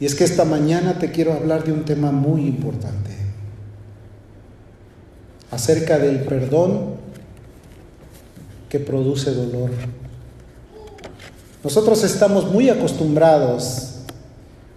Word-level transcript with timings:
Y 0.00 0.06
es 0.06 0.14
que 0.14 0.24
esta 0.24 0.46
mañana 0.46 0.98
te 0.98 1.10
quiero 1.10 1.34
hablar 1.34 1.62
de 1.62 1.72
un 1.72 1.84
tema 1.84 2.10
muy 2.10 2.46
importante, 2.46 3.10
acerca 5.50 5.98
del 5.98 6.20
perdón 6.20 6.94
que 8.70 8.80
produce 8.80 9.32
dolor. 9.32 9.70
Nosotros 11.62 12.02
estamos 12.02 12.50
muy 12.50 12.70
acostumbrados 12.70 13.96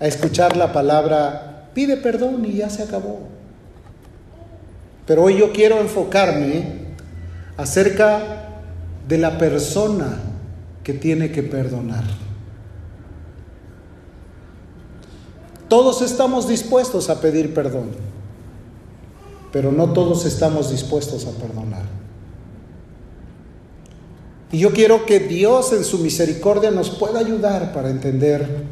a 0.02 0.08
escuchar 0.08 0.58
la 0.58 0.74
palabra, 0.74 1.70
pide 1.74 1.96
perdón 1.96 2.44
y 2.44 2.56
ya 2.56 2.70
se 2.70 2.84
acabó. 2.84 3.20
Pero 5.08 5.24
hoy 5.24 5.38
yo 5.38 5.54
quiero 5.54 5.80
enfocarme 5.80 6.66
acerca 7.56 8.50
de 9.08 9.18
la 9.18 9.38
persona 9.38 10.18
que 10.84 10.94
tiene 10.94 11.32
que 11.32 11.44
perdonar. 11.44 12.04
Todos 15.74 16.04
estamos 16.04 16.48
dispuestos 16.48 17.10
a 17.10 17.20
pedir 17.20 17.52
perdón, 17.52 17.90
pero 19.52 19.72
no 19.72 19.92
todos 19.92 20.24
estamos 20.24 20.70
dispuestos 20.70 21.26
a 21.26 21.32
perdonar. 21.32 21.82
Y 24.52 24.60
yo 24.60 24.72
quiero 24.72 25.08
que 25.08 25.20
Dios 25.20 25.74
en 25.74 25.84
su 25.84 25.98
misericordia 25.98 26.70
nos 26.70 26.92
pueda 26.92 27.18
ayudar 27.18 27.74
para 27.74 27.90
entender 27.90 28.66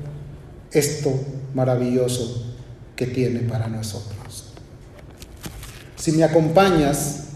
esto 0.69 1.11
maravilloso 1.55 2.43
que 2.95 3.07
tiene 3.07 3.39
para 3.39 3.67
nosotros. 3.67 4.51
Si 5.95 6.11
me 6.11 6.23
acompañas 6.23 7.29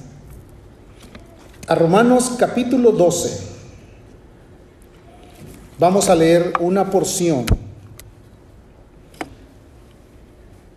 a 1.66 1.74
Romanos 1.74 2.34
capítulo 2.38 2.92
12, 2.92 3.40
vamos 5.80 6.08
a 6.08 6.14
leer 6.14 6.54
una 6.60 6.92
porción. 6.92 7.65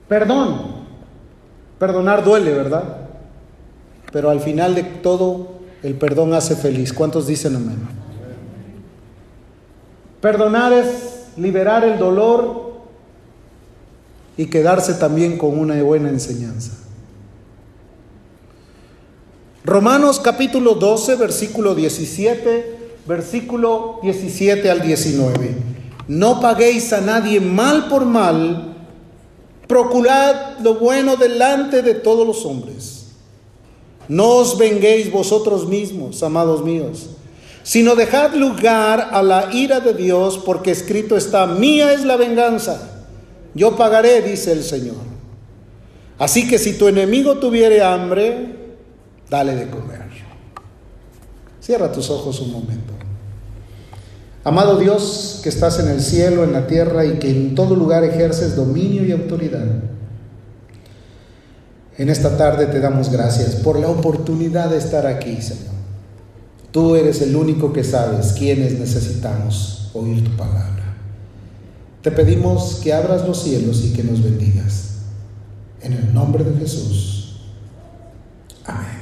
Perdón. 0.08 0.78
Perdonar 1.78 2.24
duele, 2.24 2.52
¿verdad? 2.52 3.08
Pero 4.12 4.30
al 4.30 4.40
final 4.40 4.74
de 4.74 4.82
todo, 4.82 5.58
el 5.82 5.94
perdón 5.94 6.34
hace 6.34 6.56
feliz. 6.56 6.92
¿Cuántos 6.92 7.26
dicen 7.26 7.56
amén? 7.56 7.78
Perdonar 10.20 10.72
es 10.72 11.26
liberar 11.36 11.84
el 11.84 11.98
dolor 11.98 12.72
y 14.36 14.46
quedarse 14.46 14.94
también 14.94 15.38
con 15.38 15.58
una 15.58 15.80
buena 15.82 16.08
enseñanza. 16.08 16.72
Romanos 19.64 20.18
capítulo 20.18 20.74
12, 20.74 21.16
versículo 21.16 21.74
17, 21.74 22.78
versículo 23.06 24.00
17 24.02 24.70
al 24.70 24.80
19. 24.80 25.56
No 26.08 26.40
paguéis 26.40 26.92
a 26.92 27.00
nadie 27.00 27.38
mal 27.38 27.88
por 27.88 28.06
mal, 28.06 28.67
procurad 29.68 30.58
lo 30.58 30.74
bueno 30.74 31.16
delante 31.16 31.82
de 31.82 31.94
todos 31.94 32.26
los 32.26 32.44
hombres 32.44 32.98
no 34.08 34.36
os 34.36 34.56
venguéis 34.56 35.12
vosotros 35.12 35.68
mismos, 35.68 36.22
amados 36.22 36.64
míos, 36.64 37.10
sino 37.62 37.94
dejad 37.94 38.34
lugar 38.34 39.10
a 39.12 39.22
la 39.22 39.50
ira 39.52 39.80
de 39.80 39.92
Dios, 39.92 40.38
porque 40.38 40.70
escrito 40.70 41.16
está, 41.16 41.46
mía 41.46 41.92
es 41.92 42.04
la 42.04 42.16
venganza, 42.16 43.04
yo 43.54 43.76
pagaré, 43.76 44.22
dice 44.22 44.52
el 44.52 44.64
Señor. 44.64 44.96
Así 46.18 46.48
que 46.48 46.58
si 46.58 46.76
tu 46.78 46.88
enemigo 46.88 47.36
tuviere 47.36 47.82
hambre, 47.82 48.56
dale 49.28 49.54
de 49.54 49.70
comer. 49.70 50.08
Cierra 51.60 51.92
tus 51.92 52.08
ojos 52.08 52.40
un 52.40 52.50
momento. 52.50 52.94
Amado 54.44 54.78
Dios 54.78 55.40
que 55.42 55.48
estás 55.48 55.78
en 55.80 55.88
el 55.88 56.00
cielo, 56.00 56.44
en 56.44 56.52
la 56.52 56.66
tierra 56.66 57.04
y 57.04 57.18
que 57.18 57.30
en 57.30 57.54
todo 57.54 57.74
lugar 57.74 58.04
ejerces 58.04 58.56
dominio 58.56 59.04
y 59.04 59.12
autoridad. 59.12 59.66
En 61.98 62.08
esta 62.08 62.36
tarde 62.36 62.66
te 62.66 62.80
damos 62.80 63.10
gracias 63.10 63.56
por 63.56 63.78
la 63.78 63.88
oportunidad 63.88 64.70
de 64.70 64.78
estar 64.78 65.06
aquí, 65.06 65.42
Señor. 65.42 65.74
Tú 66.70 66.94
eres 66.94 67.20
el 67.22 67.34
único 67.34 67.72
que 67.72 67.82
sabes 67.82 68.34
quiénes 68.38 68.78
necesitamos 68.78 69.90
oír 69.94 70.22
tu 70.22 70.30
palabra. 70.36 70.96
Te 72.02 72.12
pedimos 72.12 72.80
que 72.82 72.92
abras 72.92 73.26
los 73.26 73.42
cielos 73.42 73.84
y 73.84 73.92
que 73.92 74.04
nos 74.04 74.22
bendigas. 74.22 74.90
En 75.82 75.92
el 75.92 76.14
nombre 76.14 76.44
de 76.44 76.58
Jesús. 76.58 77.40
Amén. 78.64 78.97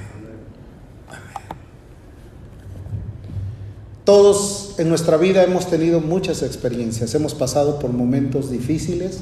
Todos 4.06 4.76
en 4.78 4.88
nuestra 4.88 5.16
vida 5.16 5.42
hemos 5.42 5.66
tenido 5.66 5.98
muchas 5.98 6.44
experiencias, 6.44 7.12
hemos 7.16 7.34
pasado 7.34 7.80
por 7.80 7.90
momentos 7.90 8.52
difíciles, 8.52 9.18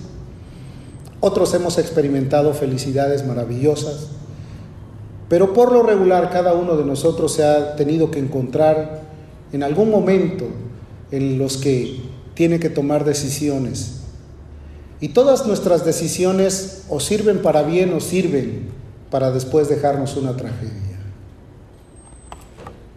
otros 1.20 1.54
hemos 1.54 1.78
experimentado 1.78 2.52
felicidades 2.52 3.26
maravillosas, 3.26 4.08
pero 5.30 5.54
por 5.54 5.72
lo 5.72 5.82
regular 5.82 6.28
cada 6.28 6.52
uno 6.52 6.76
de 6.76 6.84
nosotros 6.84 7.32
se 7.32 7.44
ha 7.44 7.76
tenido 7.76 8.10
que 8.10 8.18
encontrar 8.18 9.00
en 9.54 9.62
algún 9.62 9.90
momento 9.90 10.48
en 11.10 11.38
los 11.38 11.56
que 11.56 12.02
tiene 12.34 12.60
que 12.60 12.68
tomar 12.68 13.06
decisiones. 13.06 14.00
Y 15.00 15.08
todas 15.08 15.46
nuestras 15.46 15.86
decisiones 15.86 16.82
o 16.90 17.00
sirven 17.00 17.40
para 17.40 17.62
bien 17.62 17.94
o 17.94 18.00
sirven 18.00 18.68
para 19.10 19.30
después 19.30 19.70
dejarnos 19.70 20.14
una 20.18 20.36
tragedia. 20.36 20.93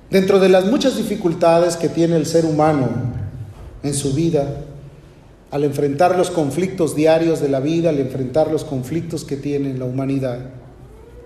Dentro 0.10 0.40
de 0.40 0.48
las 0.48 0.66
muchas 0.66 0.96
dificultades 0.96 1.76
que 1.76 1.90
tiene 1.90 2.16
el 2.16 2.26
ser 2.26 2.46
humano 2.46 2.88
en 3.84 3.94
su 3.94 4.14
vida, 4.14 4.48
al 5.52 5.64
enfrentar 5.64 6.18
los 6.18 6.30
conflictos 6.30 6.96
diarios 6.96 7.42
de 7.42 7.50
la 7.50 7.60
vida, 7.60 7.90
al 7.90 8.00
enfrentar 8.00 8.50
los 8.50 8.64
conflictos 8.64 9.26
que 9.26 9.36
tiene 9.36 9.78
la 9.78 9.86
humanidad 9.86 10.40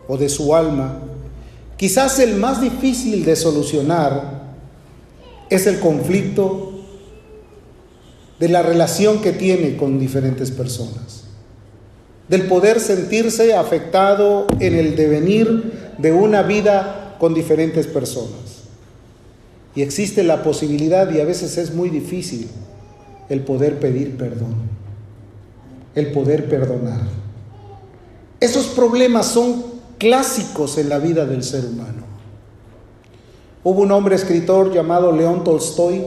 o 0.07 0.17
de 0.17 0.29
su 0.29 0.55
alma, 0.55 0.99
quizás 1.77 2.19
el 2.19 2.35
más 2.35 2.61
difícil 2.61 3.23
de 3.23 3.35
solucionar 3.35 4.41
es 5.49 5.67
el 5.67 5.79
conflicto 5.79 6.71
de 8.39 8.49
la 8.49 8.63
relación 8.63 9.21
que 9.21 9.31
tiene 9.31 9.77
con 9.77 9.99
diferentes 9.99 10.49
personas, 10.49 11.25
del 12.27 12.47
poder 12.47 12.79
sentirse 12.79 13.53
afectado 13.53 14.47
en 14.59 14.73
el 14.73 14.95
devenir 14.95 15.93
de 15.99 16.11
una 16.11 16.41
vida 16.41 17.15
con 17.19 17.35
diferentes 17.35 17.85
personas. 17.85 18.50
Y 19.75 19.81
existe 19.81 20.23
la 20.23 20.43
posibilidad, 20.43 21.09
y 21.11 21.19
a 21.19 21.25
veces 21.25 21.57
es 21.57 21.73
muy 21.73 21.89
difícil, 21.89 22.49
el 23.29 23.41
poder 23.41 23.79
pedir 23.79 24.17
perdón, 24.17 24.55
el 25.95 26.11
poder 26.11 26.49
perdonar. 26.49 26.99
Esos 28.41 28.67
problemas 28.67 29.27
son 29.27 29.63
clásicos 29.97 30.77
en 30.77 30.89
la 30.89 30.99
vida 30.99 31.25
del 31.25 31.43
ser 31.43 31.65
humano. 31.65 32.03
Hubo 33.63 33.81
un 33.81 33.91
hombre 33.91 34.15
escritor 34.15 34.73
llamado 34.73 35.11
León 35.11 35.43
Tolstoy, 35.43 36.03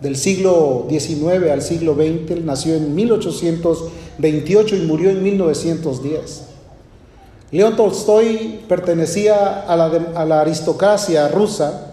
del 0.00 0.16
siglo 0.16 0.86
XIX 0.88 1.50
al 1.52 1.62
siglo 1.62 1.94
XX, 1.94 2.32
él 2.32 2.44
nació 2.44 2.74
en 2.74 2.92
1828 2.94 4.76
y 4.76 4.80
murió 4.80 5.10
en 5.10 5.22
1910. 5.22 6.42
León 7.52 7.76
Tolstoy 7.76 8.60
pertenecía 8.66 9.60
a 9.60 9.76
la, 9.76 9.86
a 10.16 10.24
la 10.24 10.40
aristocracia 10.40 11.28
rusa 11.28 11.91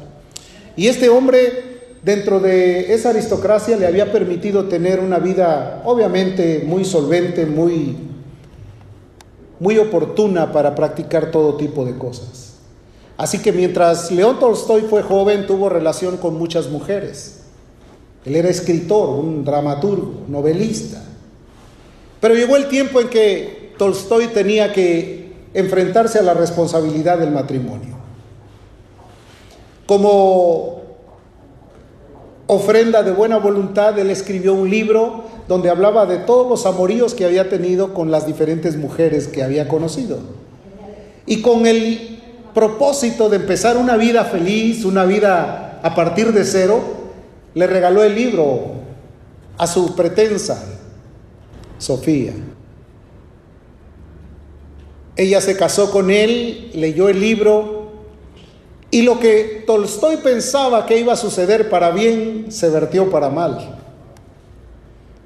y 0.80 0.88
este 0.88 1.10
hombre 1.10 1.82
dentro 2.04 2.40
de 2.40 2.94
esa 2.94 3.10
aristocracia 3.10 3.76
le 3.76 3.86
había 3.86 4.14
permitido 4.14 4.70
tener 4.70 5.02
una 5.02 5.20
vida 5.20 5.82
obviamente 5.84 6.64
muy 6.66 6.86
solvente, 6.86 7.46
muy, 7.46 7.98
muy 9.60 9.78
oportuna 9.78 10.54
para 10.54 10.76
practicar 10.76 11.32
todo 11.32 11.58
tipo 11.58 11.84
de 11.84 11.98
cosas. 11.98 12.54
Así 13.18 13.40
que 13.40 13.52
mientras 13.52 14.10
León 14.10 14.40
Tolstoy 14.40 14.84
fue 14.84 15.04
joven, 15.04 15.46
tuvo 15.48 15.68
relación 15.68 16.16
con 16.16 16.38
muchas 16.38 16.70
mujeres. 16.70 17.42
Él 18.24 18.38
era 18.38 18.48
escritor, 18.48 19.10
un 19.10 19.44
dramaturgo, 19.44 20.22
novelista. 20.30 21.04
Pero 22.22 22.36
llegó 22.36 22.56
el 22.56 22.70
tiempo 22.70 23.02
en 23.02 23.10
que 23.10 23.74
Tolstoy 23.78 24.28
tenía 24.28 24.72
que 24.72 25.34
enfrentarse 25.54 26.20
a 26.20 26.24
la 26.24 26.36
responsabilidad 26.36 27.18
del 27.18 27.32
matrimonio. 27.32 27.99
Como 29.90 30.84
ofrenda 32.46 33.02
de 33.02 33.12
buena 33.12 33.40
voluntad, 33.40 33.98
él 33.98 34.12
escribió 34.12 34.54
un 34.54 34.70
libro 34.70 35.24
donde 35.48 35.72
hablaba 35.72 36.06
de 36.06 36.20
todos 36.20 36.48
los 36.48 36.68
amoríos 36.68 37.16
que 37.16 37.26
había 37.26 37.50
tenido 37.50 37.96
con 37.96 38.12
las 38.12 38.28
diferentes 38.28 38.78
mujeres 38.78 39.28
que 39.28 39.42
había 39.42 39.68
conocido. 39.68 40.20
Y 41.26 41.42
con 41.42 41.66
el 41.66 42.20
propósito 42.54 43.30
de 43.30 43.38
empezar 43.38 43.78
una 43.78 43.98
vida 43.98 44.26
feliz, 44.26 44.86
una 44.86 45.06
vida 45.06 45.80
a 45.82 45.96
partir 45.96 46.34
de 46.34 46.46
cero, 46.46 46.82
le 47.56 47.66
regaló 47.66 48.04
el 48.04 48.14
libro 48.14 48.60
a 49.58 49.66
su 49.66 49.96
pretensa, 49.96 50.64
Sofía. 51.80 52.34
Ella 55.16 55.42
se 55.42 55.58
casó 55.58 55.90
con 55.90 56.12
él, 56.12 56.70
leyó 56.76 57.10
el 57.10 57.20
libro, 57.20 57.79
y 58.92 59.04
lo 59.04 59.20
que 59.20 59.64
Tolstoy 59.68 60.18
pensaba 60.18 60.86
que 60.86 61.00
iba 61.00 61.14
a 61.14 61.18
suceder 61.18 61.70
para 61.70 61.92
bien, 61.92 62.48
se 62.50 62.70
vertió 62.70 63.10
para 63.10 63.30
mal. 63.30 63.78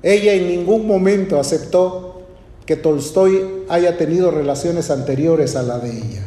ella 0.01 0.33
en 0.33 0.47
ningún 0.49 0.85
momento 0.85 1.39
aceptó 1.39 2.23
que 2.65 2.75
Tolstoy 2.75 3.63
haya 3.69 3.97
tenido 3.97 4.31
relaciones 4.31 4.89
anteriores 4.89 5.55
a 5.55 5.63
la 5.63 5.79
de 5.79 5.91
ella. 5.91 6.23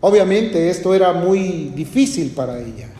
Obviamente 0.00 0.68
esto 0.68 0.94
era 0.94 1.12
muy 1.12 1.72
difícil 1.74 2.30
para 2.30 2.58
ella. 2.58 2.90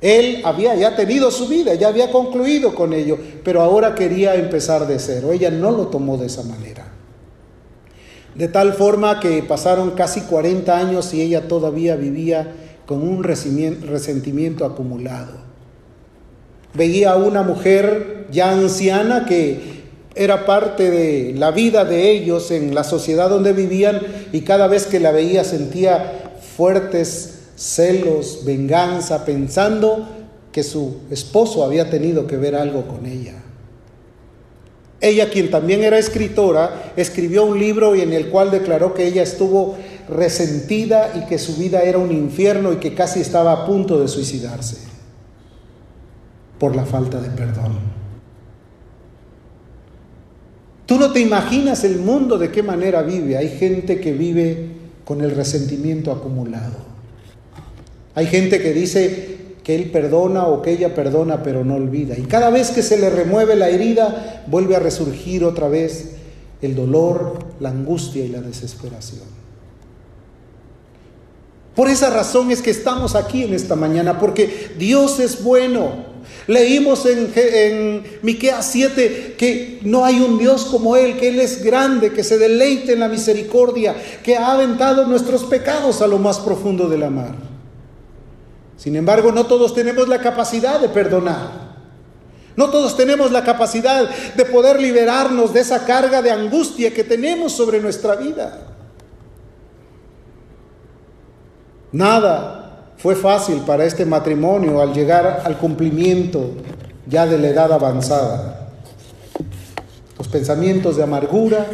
Él 0.00 0.40
había 0.44 0.74
ya 0.74 0.96
tenido 0.96 1.30
su 1.30 1.46
vida, 1.46 1.74
ya 1.74 1.88
había 1.88 2.10
concluido 2.10 2.74
con 2.74 2.92
ello, 2.92 3.18
pero 3.44 3.60
ahora 3.60 3.94
quería 3.94 4.34
empezar 4.34 4.86
de 4.86 4.98
cero. 4.98 5.32
Ella 5.32 5.50
no 5.50 5.70
lo 5.70 5.88
tomó 5.88 6.16
de 6.16 6.26
esa 6.26 6.42
manera. 6.42 6.86
De 8.40 8.48
tal 8.48 8.72
forma 8.72 9.20
que 9.20 9.42
pasaron 9.42 9.90
casi 9.90 10.22
40 10.22 10.74
años 10.74 11.12
y 11.12 11.20
ella 11.20 11.46
todavía 11.46 11.94
vivía 11.96 12.54
con 12.86 13.06
un 13.06 13.22
resentimiento 13.22 14.64
acumulado. 14.64 15.32
Veía 16.72 17.10
a 17.12 17.16
una 17.16 17.42
mujer 17.42 18.28
ya 18.30 18.52
anciana 18.52 19.26
que 19.26 19.82
era 20.14 20.46
parte 20.46 20.90
de 20.90 21.34
la 21.36 21.50
vida 21.50 21.84
de 21.84 22.12
ellos 22.12 22.50
en 22.50 22.74
la 22.74 22.82
sociedad 22.82 23.28
donde 23.28 23.52
vivían 23.52 24.00
y 24.32 24.40
cada 24.40 24.68
vez 24.68 24.86
que 24.86 25.00
la 25.00 25.12
veía 25.12 25.44
sentía 25.44 26.32
fuertes 26.56 27.40
celos, 27.56 28.46
venganza, 28.46 29.26
pensando 29.26 30.08
que 30.50 30.62
su 30.62 31.00
esposo 31.10 31.62
había 31.62 31.90
tenido 31.90 32.26
que 32.26 32.38
ver 32.38 32.56
algo 32.56 32.88
con 32.88 33.04
ella. 33.04 33.34
Ella, 35.00 35.30
quien 35.30 35.50
también 35.50 35.82
era 35.82 35.98
escritora, 35.98 36.92
escribió 36.96 37.44
un 37.44 37.58
libro 37.58 37.94
en 37.94 38.12
el 38.12 38.28
cual 38.28 38.50
declaró 38.50 38.92
que 38.92 39.06
ella 39.06 39.22
estuvo 39.22 39.76
resentida 40.08 41.12
y 41.16 41.26
que 41.26 41.38
su 41.38 41.56
vida 41.56 41.82
era 41.82 41.98
un 41.98 42.12
infierno 42.12 42.72
y 42.72 42.76
que 42.76 42.94
casi 42.94 43.20
estaba 43.20 43.52
a 43.52 43.66
punto 43.66 43.98
de 43.98 44.08
suicidarse 44.08 44.76
por 46.58 46.76
la 46.76 46.84
falta 46.84 47.20
de 47.20 47.30
perdón. 47.30 47.78
Tú 50.84 50.98
no 50.98 51.12
te 51.12 51.20
imaginas 51.20 51.84
el 51.84 51.98
mundo 51.98 52.36
de 52.36 52.50
qué 52.50 52.62
manera 52.62 53.02
vive. 53.02 53.36
Hay 53.36 53.48
gente 53.48 54.00
que 54.00 54.12
vive 54.12 54.68
con 55.04 55.22
el 55.22 55.30
resentimiento 55.30 56.12
acumulado. 56.12 56.76
Hay 58.14 58.26
gente 58.26 58.60
que 58.60 58.72
dice 58.72 59.38
que 59.70 59.76
él 59.76 59.92
perdona 59.92 60.48
o 60.48 60.62
que 60.62 60.72
ella 60.72 60.96
perdona 60.96 61.44
pero 61.44 61.64
no 61.64 61.76
olvida. 61.76 62.18
Y 62.18 62.22
cada 62.22 62.50
vez 62.50 62.72
que 62.72 62.82
se 62.82 62.98
le 62.98 63.08
remueve 63.08 63.54
la 63.54 63.68
herida, 63.68 64.42
vuelve 64.48 64.74
a 64.74 64.80
resurgir 64.80 65.44
otra 65.44 65.68
vez 65.68 66.16
el 66.60 66.74
dolor, 66.74 67.38
la 67.60 67.68
angustia 67.68 68.24
y 68.24 68.28
la 68.30 68.40
desesperación. 68.40 69.22
Por 71.76 71.88
esa 71.88 72.10
razón 72.10 72.50
es 72.50 72.62
que 72.62 72.72
estamos 72.72 73.14
aquí 73.14 73.44
en 73.44 73.54
esta 73.54 73.76
mañana, 73.76 74.18
porque 74.18 74.72
Dios 74.76 75.20
es 75.20 75.40
bueno. 75.44 76.10
Leímos 76.48 77.06
en, 77.06 77.30
en 77.36 78.02
Miqueas 78.22 78.66
7 78.72 79.36
que 79.38 79.78
no 79.82 80.04
hay 80.04 80.18
un 80.18 80.36
Dios 80.36 80.64
como 80.64 80.96
Él, 80.96 81.16
que 81.16 81.28
Él 81.28 81.38
es 81.38 81.62
grande, 81.62 82.12
que 82.12 82.24
se 82.24 82.38
deleite 82.38 82.94
en 82.94 83.00
la 83.00 83.08
misericordia, 83.08 83.94
que 84.24 84.36
ha 84.36 84.50
aventado 84.50 85.06
nuestros 85.06 85.44
pecados 85.44 86.02
a 86.02 86.08
lo 86.08 86.18
más 86.18 86.40
profundo 86.40 86.88
de 86.88 86.98
la 86.98 87.10
mar. 87.10 87.49
Sin 88.80 88.96
embargo, 88.96 89.30
no 89.30 89.44
todos 89.44 89.74
tenemos 89.74 90.08
la 90.08 90.22
capacidad 90.22 90.80
de 90.80 90.88
perdonar. 90.88 91.50
No 92.56 92.70
todos 92.70 92.96
tenemos 92.96 93.30
la 93.30 93.44
capacidad 93.44 94.08
de 94.08 94.44
poder 94.46 94.80
liberarnos 94.80 95.52
de 95.52 95.60
esa 95.60 95.84
carga 95.84 96.22
de 96.22 96.30
angustia 96.30 96.94
que 96.94 97.04
tenemos 97.04 97.52
sobre 97.52 97.78
nuestra 97.78 98.16
vida. 98.16 98.68
Nada 101.92 102.86
fue 102.96 103.16
fácil 103.16 103.60
para 103.66 103.84
este 103.84 104.06
matrimonio 104.06 104.80
al 104.80 104.94
llegar 104.94 105.42
al 105.44 105.58
cumplimiento 105.58 106.52
ya 107.06 107.26
de 107.26 107.36
la 107.36 107.48
edad 107.48 107.70
avanzada. 107.74 108.70
Los 110.16 110.28
pensamientos 110.28 110.96
de 110.96 111.02
amargura, 111.02 111.66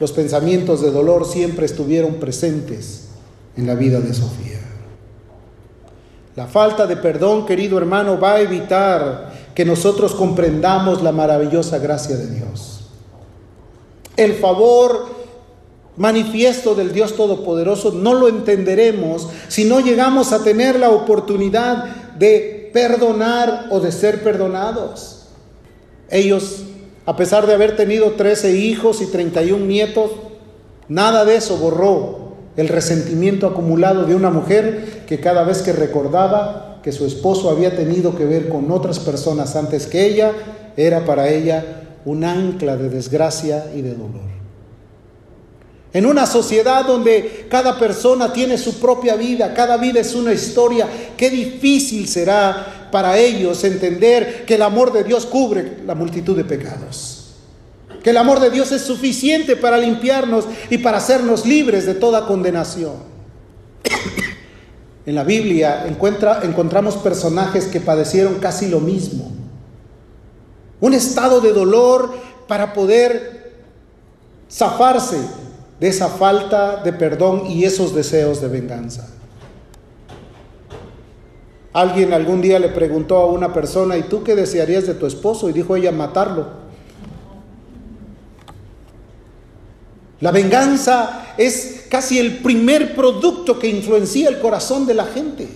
los 0.00 0.10
pensamientos 0.12 0.80
de 0.80 0.90
dolor 0.90 1.26
siempre 1.26 1.66
estuvieron 1.66 2.14
presentes 2.14 3.08
en 3.58 3.66
la 3.66 3.74
vida 3.74 4.00
de 4.00 4.14
Sofía. 4.14 4.65
La 6.36 6.46
falta 6.46 6.86
de 6.86 6.96
perdón, 6.96 7.46
querido 7.46 7.78
hermano, 7.78 8.20
va 8.20 8.34
a 8.34 8.40
evitar 8.40 9.32
que 9.54 9.64
nosotros 9.64 10.14
comprendamos 10.14 11.02
la 11.02 11.10
maravillosa 11.10 11.78
gracia 11.78 12.14
de 12.14 12.28
Dios. 12.28 12.80
El 14.18 14.34
favor 14.34 15.06
manifiesto 15.96 16.74
del 16.74 16.92
Dios 16.92 17.16
Todopoderoso 17.16 17.92
no 17.92 18.12
lo 18.12 18.28
entenderemos 18.28 19.28
si 19.48 19.64
no 19.64 19.80
llegamos 19.80 20.34
a 20.34 20.44
tener 20.44 20.78
la 20.78 20.90
oportunidad 20.90 21.84
de 22.18 22.70
perdonar 22.74 23.68
o 23.70 23.80
de 23.80 23.90
ser 23.90 24.22
perdonados. 24.22 25.28
Ellos, 26.10 26.64
a 27.06 27.16
pesar 27.16 27.46
de 27.46 27.54
haber 27.54 27.76
tenido 27.76 28.12
13 28.12 28.58
hijos 28.58 29.00
y 29.00 29.06
31 29.06 29.64
nietos, 29.64 30.10
nada 30.86 31.24
de 31.24 31.36
eso 31.36 31.56
borró 31.56 32.25
el 32.56 32.68
resentimiento 32.68 33.46
acumulado 33.46 34.04
de 34.04 34.14
una 34.14 34.30
mujer 34.30 35.04
que 35.06 35.20
cada 35.20 35.44
vez 35.44 35.62
que 35.62 35.72
recordaba 35.72 36.80
que 36.82 36.92
su 36.92 37.04
esposo 37.04 37.50
había 37.50 37.76
tenido 37.76 38.16
que 38.16 38.24
ver 38.24 38.48
con 38.48 38.70
otras 38.70 38.98
personas 38.98 39.56
antes 39.56 39.86
que 39.86 40.06
ella, 40.06 40.32
era 40.76 41.04
para 41.04 41.28
ella 41.28 41.82
un 42.04 42.24
ancla 42.24 42.76
de 42.76 42.88
desgracia 42.88 43.66
y 43.74 43.82
de 43.82 43.94
dolor. 43.94 44.36
En 45.92 46.06
una 46.06 46.26
sociedad 46.26 46.84
donde 46.84 47.46
cada 47.48 47.78
persona 47.78 48.32
tiene 48.32 48.58
su 48.58 48.78
propia 48.78 49.16
vida, 49.16 49.54
cada 49.54 49.76
vida 49.78 50.00
es 50.00 50.14
una 50.14 50.32
historia, 50.32 50.86
qué 51.16 51.30
difícil 51.30 52.06
será 52.06 52.88
para 52.92 53.18
ellos 53.18 53.64
entender 53.64 54.44
que 54.46 54.54
el 54.54 54.62
amor 54.62 54.92
de 54.92 55.04
Dios 55.04 55.26
cubre 55.26 55.78
la 55.86 55.94
multitud 55.94 56.36
de 56.36 56.44
pecados 56.44 57.15
que 58.06 58.10
el 58.10 58.18
amor 58.18 58.38
de 58.38 58.50
Dios 58.50 58.70
es 58.70 58.82
suficiente 58.82 59.56
para 59.56 59.78
limpiarnos 59.78 60.44
y 60.70 60.78
para 60.78 60.98
hacernos 60.98 61.44
libres 61.44 61.86
de 61.86 61.94
toda 61.94 62.24
condenación. 62.24 62.92
En 65.04 65.16
la 65.16 65.24
Biblia 65.24 65.84
encontramos 65.88 66.98
personajes 66.98 67.66
que 67.66 67.80
padecieron 67.80 68.36
casi 68.36 68.68
lo 68.68 68.78
mismo. 68.78 69.32
Un 70.78 70.94
estado 70.94 71.40
de 71.40 71.52
dolor 71.52 72.14
para 72.46 72.74
poder 72.74 73.56
zafarse 74.48 75.18
de 75.80 75.88
esa 75.88 76.06
falta 76.06 76.84
de 76.84 76.92
perdón 76.92 77.46
y 77.48 77.64
esos 77.64 77.92
deseos 77.92 78.40
de 78.40 78.46
venganza. 78.46 79.08
Alguien 81.72 82.12
algún 82.12 82.40
día 82.40 82.60
le 82.60 82.68
preguntó 82.68 83.16
a 83.16 83.26
una 83.26 83.52
persona, 83.52 83.96
¿y 83.96 84.04
tú 84.04 84.22
qué 84.22 84.36
desearías 84.36 84.86
de 84.86 84.94
tu 84.94 85.06
esposo? 85.06 85.50
Y 85.50 85.52
dijo 85.52 85.74
ella, 85.74 85.90
matarlo. 85.90 86.65
La 90.20 90.30
venganza 90.30 91.34
es 91.36 91.84
casi 91.90 92.18
el 92.18 92.38
primer 92.38 92.94
producto 92.94 93.58
que 93.58 93.68
influencia 93.68 94.28
el 94.28 94.40
corazón 94.40 94.86
de 94.86 94.94
la 94.94 95.04
gente. 95.04 95.46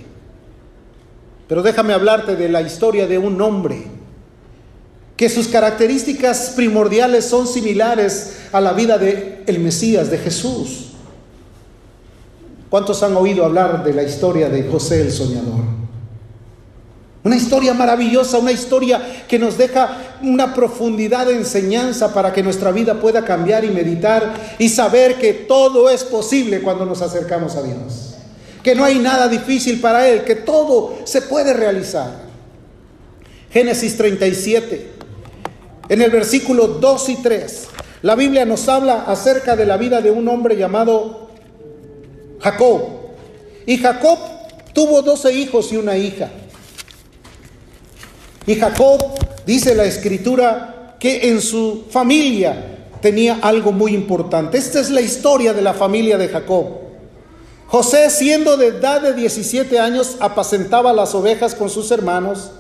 Pero 1.49 1.63
déjame 1.63 1.95
hablarte 1.95 2.37
de 2.37 2.49
la 2.49 2.63
historia 2.63 3.07
de 3.07 3.19
un 3.19 3.41
hombre 3.41 3.85
que 5.17 5.29
sus 5.29 5.49
características 5.49 6.53
primordiales 6.57 7.27
son 7.27 7.47
similares 7.47 8.37
a 8.53 8.61
la 8.61 8.73
vida 8.73 8.97
de 8.97 9.43
el 9.47 9.59
Mesías, 9.59 10.11
de 10.11 10.19
Jesús. 10.19 10.93
¿Cuántos 12.71 13.03
han 13.03 13.17
oído 13.17 13.45
hablar 13.45 13.85
de 13.85 13.93
la 13.93 14.03
historia 14.03 14.49
de 14.49 14.63
José 14.63 15.03
el 15.03 15.13
soñador? 15.13 15.80
Una 17.23 17.37
historia 17.37 17.75
maravillosa, 17.75 18.39
una 18.39 18.53
historia 18.53 19.25
que 19.29 19.39
nos 19.39 19.59
deja 19.59 19.99
una 20.23 20.55
profundidad 20.55 21.27
de 21.27 21.37
enseñanza 21.37 22.15
para 22.15 22.33
que 22.33 22.43
nuestra 22.43 22.73
vida 22.73 22.99
pueda 22.99 23.25
cambiar 23.25 23.63
y 23.65 23.71
meditar 23.71 24.57
y 24.59 24.71
saber 24.71 25.17
que 25.17 25.35
todo 25.35 25.91
es 25.91 26.03
posible 26.03 26.63
cuando 26.63 26.87
nos 26.87 27.03
acercamos 27.03 27.57
a 27.57 27.63
Dios. 27.63 28.15
Que 28.63 28.75
no 28.75 28.85
hay 28.85 28.99
nada 28.99 29.29
difícil 29.29 29.81
para 29.81 30.09
Él, 30.09 30.25
que 30.25 30.35
todo 30.35 30.99
se 31.05 31.21
puede 31.21 31.53
realizar. 31.53 32.31
Génesis 33.51 33.99
37, 33.99 34.91
en 35.91 36.01
el 36.03 36.11
versículo 36.11 36.69
2 36.69 37.09
y 37.11 37.17
3, 37.17 37.69
la 38.01 38.15
Biblia 38.15 38.47
nos 38.47 38.67
habla 38.69 39.05
acerca 39.07 39.57
de 39.57 39.67
la 39.67 39.77
vida 39.77 40.01
de 40.01 40.11
un 40.11 40.27
hombre 40.29 40.57
llamado 40.57 41.29
Jacob. 42.41 42.83
Y 43.67 43.77
Jacob 43.77 44.19
tuvo 44.73 45.03
12 45.03 45.35
hijos 45.35 45.71
y 45.73 45.77
una 45.77 45.99
hija. 45.99 46.31
Y 48.47 48.55
Jacob, 48.57 48.99
dice 49.47 49.75
la 49.75 49.85
escritura, 49.85 50.97
que 50.99 51.31
en 51.31 51.41
su 51.41 51.85
familia 51.91 52.87
tenía 53.01 53.39
algo 53.41 53.73
muy 53.73 53.95
importante. 53.95 54.59
Esta 54.59 54.81
es 54.81 54.91
la 54.91 55.01
historia 55.01 55.53
de 55.55 55.63
la 55.63 55.73
familia 55.73 56.19
de 56.19 56.29
Jacob. 56.29 56.67
José, 57.67 58.11
siendo 58.11 58.57
de 58.57 58.69
edad 58.69 59.01
de 59.01 59.15
17 59.15 59.79
años, 59.79 60.17
apacentaba 60.21 60.93
las 60.93 61.15
ovejas 61.15 61.55
con 61.55 61.71
sus 61.71 61.91
hermanos, 61.91 62.51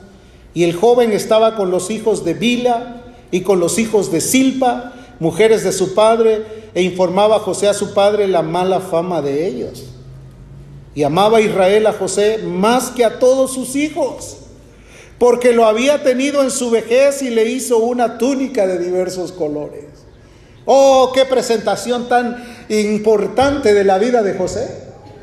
y 0.54 0.64
el 0.64 0.74
joven 0.74 1.12
estaba 1.12 1.56
con 1.56 1.70
los 1.70 1.90
hijos 1.90 2.24
de 2.24 2.34
Bila 2.34 3.02
y 3.30 3.42
con 3.42 3.60
los 3.60 3.78
hijos 3.78 4.10
de 4.10 4.20
Silpa, 4.20 4.92
mujeres 5.20 5.62
de 5.62 5.72
su 5.72 5.94
padre, 5.94 6.70
e 6.74 6.82
informaba 6.82 7.36
a 7.36 7.40
José 7.40 7.68
a 7.68 7.74
su 7.74 7.92
padre 7.92 8.26
la 8.26 8.42
mala 8.42 8.80
fama 8.80 9.20
de 9.20 9.46
ellos. 9.46 9.84
Y 10.94 11.02
amaba 11.02 11.38
a 11.38 11.40
Israel 11.40 11.86
a 11.86 11.92
José 11.92 12.38
más 12.38 12.90
que 12.90 13.04
a 13.04 13.18
todos 13.18 13.52
sus 13.52 13.76
hijos 13.76 14.39
porque 15.20 15.52
lo 15.52 15.66
había 15.66 16.02
tenido 16.02 16.42
en 16.42 16.50
su 16.50 16.70
vejez 16.70 17.20
y 17.20 17.28
le 17.28 17.44
hizo 17.44 17.76
una 17.76 18.16
túnica 18.16 18.66
de 18.66 18.78
diversos 18.78 19.32
colores. 19.32 19.84
Oh, 20.64 21.12
qué 21.14 21.26
presentación 21.26 22.08
tan 22.08 22.42
importante 22.70 23.74
de 23.74 23.84
la 23.84 23.98
vida 23.98 24.22
de 24.22 24.32
José. 24.32 24.66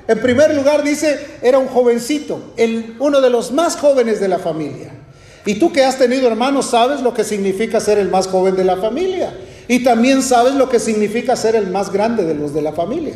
En 0.07 0.21
primer 0.21 0.53
lugar 0.53 0.83
dice, 0.83 1.19
era 1.41 1.57
un 1.57 1.67
jovencito, 1.67 2.53
uno 2.99 3.21
de 3.21 3.29
los 3.31 3.51
más 3.51 3.75
jóvenes 3.75 4.19
de 4.19 4.27
la 4.27 4.37
familia. 4.37 4.91
Y 5.47 5.55
tú 5.55 5.73
que 5.73 5.83
has 5.83 5.97
tenido 5.97 6.27
hermanos 6.27 6.67
sabes 6.67 7.01
lo 7.01 7.15
que 7.15 7.23
significa 7.23 7.79
ser 7.79 7.97
el 7.97 8.09
más 8.09 8.27
joven 8.27 8.55
de 8.55 8.65
la 8.65 8.77
familia. 8.77 9.33
Y 9.67 9.83
también 9.83 10.21
sabes 10.21 10.53
lo 10.53 10.69
que 10.69 10.77
significa 10.79 11.35
ser 11.35 11.55
el 11.55 11.71
más 11.71 11.91
grande 11.91 12.23
de 12.23 12.35
los 12.35 12.53
de 12.53 12.61
la 12.61 12.73
familia. 12.73 13.15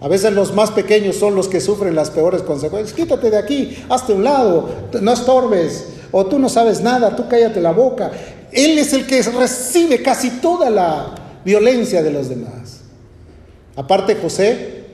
A 0.00 0.08
veces 0.08 0.32
los 0.32 0.54
más 0.54 0.70
pequeños 0.70 1.16
son 1.16 1.34
los 1.34 1.48
que 1.48 1.60
sufren 1.60 1.94
las 1.94 2.10
peores 2.10 2.42
consecuencias. 2.42 2.94
Quítate 2.94 3.30
de 3.30 3.38
aquí, 3.38 3.84
hazte 3.88 4.12
un 4.12 4.24
lado, 4.24 4.68
no 5.00 5.12
estorbes, 5.12 5.86
o 6.12 6.26
tú 6.26 6.38
no 6.38 6.48
sabes 6.48 6.80
nada, 6.80 7.16
tú 7.16 7.26
cállate 7.28 7.60
la 7.60 7.72
boca. 7.72 8.10
Él 8.52 8.78
es 8.78 8.92
el 8.92 9.06
que 9.06 9.22
recibe 9.22 10.02
casi 10.02 10.30
toda 10.30 10.68
la 10.70 11.14
violencia 11.44 12.02
de 12.02 12.10
los 12.10 12.28
demás. 12.28 12.80
Aparte 13.74 14.16
José 14.16 14.84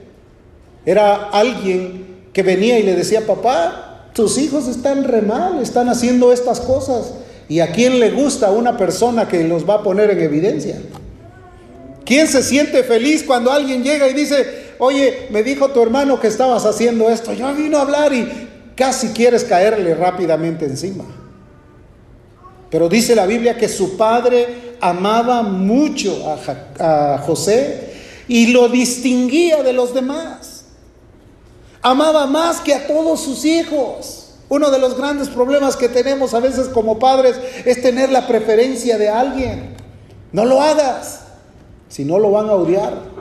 era 0.84 1.30
alguien 1.30 2.28
que 2.32 2.42
venía 2.42 2.78
y 2.78 2.82
le 2.82 2.94
decía, 2.94 3.26
papá, 3.26 4.10
tus 4.14 4.38
hijos 4.38 4.68
están 4.68 5.04
re 5.04 5.22
mal, 5.22 5.60
están 5.60 5.88
haciendo 5.88 6.32
estas 6.32 6.60
cosas. 6.60 7.14
¿Y 7.48 7.60
a 7.60 7.72
quién 7.72 7.98
le 7.98 8.10
gusta 8.10 8.50
una 8.50 8.76
persona 8.76 9.28
que 9.28 9.44
los 9.44 9.68
va 9.68 9.74
a 9.74 9.82
poner 9.82 10.10
en 10.10 10.20
evidencia? 10.20 10.80
¿Quién 12.04 12.26
se 12.26 12.42
siente 12.42 12.82
feliz 12.82 13.22
cuando 13.22 13.52
alguien 13.52 13.82
llega 13.82 14.08
y 14.08 14.14
dice, 14.14 14.71
oye, 14.84 15.28
me 15.30 15.44
dijo 15.44 15.68
tu 15.68 15.80
hermano 15.80 16.18
que 16.18 16.26
estabas 16.26 16.66
haciendo 16.66 17.08
esto, 17.08 17.32
yo 17.32 17.54
vino 17.54 17.78
a 17.78 17.82
hablar 17.82 18.12
y 18.12 18.48
casi 18.74 19.10
quieres 19.10 19.44
caerle 19.44 19.94
rápidamente 19.94 20.64
encima? 20.64 21.04
Pero 22.68 22.88
dice 22.88 23.14
la 23.14 23.26
Biblia 23.26 23.56
que 23.56 23.68
su 23.68 23.96
padre 23.96 24.76
amaba 24.80 25.42
mucho 25.42 26.36
a, 26.80 27.14
a 27.14 27.18
José 27.18 27.92
y 28.26 28.48
lo 28.48 28.68
distinguía 28.68 29.62
de 29.62 29.72
los 29.72 29.94
demás. 29.94 30.64
Amaba 31.80 32.26
más 32.26 32.60
que 32.60 32.74
a 32.74 32.88
todos 32.88 33.20
sus 33.20 33.44
hijos. 33.44 34.30
Uno 34.48 34.68
de 34.68 34.80
los 34.80 34.96
grandes 34.96 35.28
problemas 35.28 35.76
que 35.76 35.88
tenemos 35.88 36.34
a 36.34 36.40
veces 36.40 36.66
como 36.68 36.98
padres 36.98 37.36
es 37.64 37.80
tener 37.82 38.10
la 38.10 38.26
preferencia 38.26 38.98
de 38.98 39.08
alguien. 39.08 39.76
No 40.32 40.44
lo 40.44 40.60
hagas, 40.60 41.20
si 41.88 42.04
no 42.04 42.18
lo 42.18 42.32
van 42.32 42.48
a 42.48 42.54
odiar. 42.54 43.11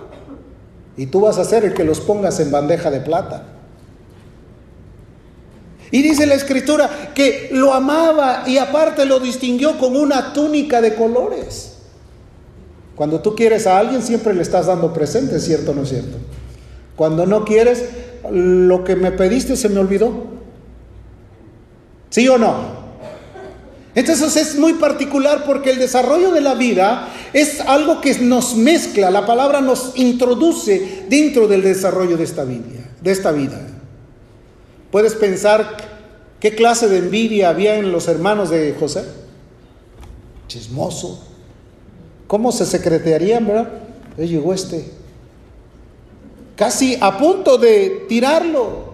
Y 0.97 1.07
tú 1.07 1.21
vas 1.21 1.37
a 1.37 1.45
ser 1.45 1.65
el 1.65 1.73
que 1.73 1.83
los 1.83 1.99
pongas 1.99 2.39
en 2.39 2.51
bandeja 2.51 2.91
de 2.91 2.99
plata. 2.99 3.43
Y 5.91 6.01
dice 6.01 6.25
la 6.25 6.35
escritura 6.35 7.11
que 7.13 7.49
lo 7.51 7.73
amaba 7.73 8.43
y 8.47 8.57
aparte 8.57 9.05
lo 9.05 9.19
distinguió 9.19 9.77
con 9.77 9.95
una 9.95 10.31
túnica 10.33 10.81
de 10.81 10.95
colores. 10.95 11.73
Cuando 12.95 13.19
tú 13.19 13.35
quieres 13.35 13.67
a 13.67 13.77
alguien 13.77 14.01
siempre 14.01 14.33
le 14.33 14.41
estás 14.41 14.67
dando 14.67 14.93
presente, 14.93 15.39
¿cierto 15.39 15.71
o 15.71 15.75
no 15.75 15.83
es 15.83 15.89
cierto? 15.89 16.17
Cuando 16.95 17.25
no 17.25 17.43
quieres, 17.43 17.85
lo 18.29 18.83
que 18.83 18.95
me 18.95 19.11
pediste 19.11 19.57
se 19.57 19.69
me 19.69 19.79
olvidó. 19.79 20.11
¿Sí 22.09 22.27
o 22.27 22.37
no? 22.37 22.80
Entonces 23.93 24.37
es 24.37 24.57
muy 24.57 24.73
particular 24.73 25.43
porque 25.45 25.71
el 25.71 25.79
desarrollo 25.79 26.31
de 26.31 26.41
la 26.41 26.55
vida 26.55 27.09
es 27.33 27.59
algo 27.61 27.99
que 27.99 28.17
nos 28.19 28.55
mezcla, 28.55 29.11
la 29.11 29.25
palabra 29.25 29.59
nos 29.59 29.93
introduce 29.95 31.05
dentro 31.09 31.47
del 31.47 31.61
desarrollo 31.61 32.15
de 32.15 32.23
esta 32.23 32.45
vida. 32.45 32.89
De 33.01 33.11
esta 33.11 33.31
vida. 33.31 33.59
Puedes 34.91 35.15
pensar 35.15 35.77
qué 36.39 36.55
clase 36.55 36.87
de 36.87 36.99
envidia 36.99 37.49
había 37.49 37.75
en 37.75 37.91
los 37.91 38.07
hermanos 38.07 38.49
de 38.49 38.75
José. 38.79 39.03
Chismoso. 40.47 41.27
¿Cómo 42.27 42.51
se 42.51 42.65
secretarían, 42.65 43.45
verdad? 43.45 43.69
Llegó 44.17 44.53
este. 44.53 44.85
Casi 46.55 46.97
a 47.01 47.17
punto 47.17 47.57
de 47.57 48.05
tirarlo. 48.07 48.91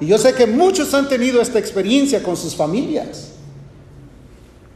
Y 0.00 0.06
yo 0.06 0.16
sé 0.16 0.32
que 0.32 0.46
muchos 0.46 0.94
han 0.94 1.08
tenido 1.08 1.42
esta 1.42 1.58
experiencia 1.58 2.22
con 2.22 2.36
sus 2.36 2.54
familias. 2.56 3.29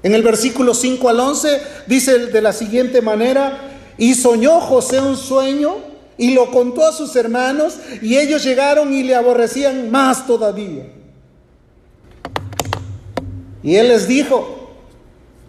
En 0.05 0.15
el 0.15 0.23
versículo 0.23 0.75
5 0.75 1.09
al 1.09 1.19
11 1.19 1.61
dice 1.87 2.27
de 2.27 2.43
la 2.43 2.53
siguiente 2.53 3.01
manera, 3.01 3.71
y 3.97 4.15
soñó 4.15 4.61
José 4.61 5.01
un 5.01 5.17
sueño 5.17 5.77
y 6.19 6.35
lo 6.35 6.51
contó 6.51 6.87
a 6.87 6.93
sus 6.93 7.17
hermanos 7.17 7.79
y 8.03 8.19
ellos 8.19 8.45
llegaron 8.45 8.93
y 8.93 9.03
le 9.03 9.15
aborrecían 9.15 9.91
más 9.91 10.27
todavía. 10.27 10.85
Y 13.63 13.77
él 13.77 13.89
les 13.89 14.07
dijo, 14.07 14.65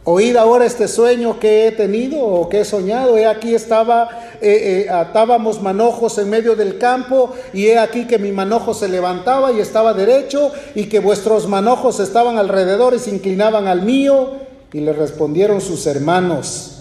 Oíd 0.07 0.37
ahora 0.37 0.65
este 0.65 0.87
sueño 0.87 1.39
que 1.39 1.65
he 1.65 1.71
tenido 1.71 2.19
o 2.19 2.47
que 2.47 2.59
he 2.61 2.65
soñado. 2.65 3.17
He 3.17 3.25
aquí 3.25 3.55
estaba, 3.55 4.07
eh, 4.39 4.85
eh, 4.85 4.89
atábamos 4.91 5.63
manojos 5.63 6.19
en 6.19 6.29
medio 6.29 6.55
del 6.55 6.77
campo 6.77 7.33
y 7.53 7.65
he 7.65 7.79
aquí 7.79 8.05
que 8.05 8.19
mi 8.19 8.31
manojo 8.31 8.75
se 8.75 8.87
levantaba 8.87 9.51
y 9.51 9.59
estaba 9.59 9.95
derecho 9.95 10.51
y 10.75 10.85
que 10.85 10.99
vuestros 10.99 11.47
manojos 11.47 11.99
estaban 11.99 12.37
alrededor 12.37 12.93
y 12.93 12.99
se 12.99 13.09
inclinaban 13.09 13.67
al 13.67 13.81
mío. 13.81 14.44
Y 14.75 14.81
le 14.81 14.91
respondieron 14.91 15.61
sus 15.61 15.87
hermanos, 15.87 16.79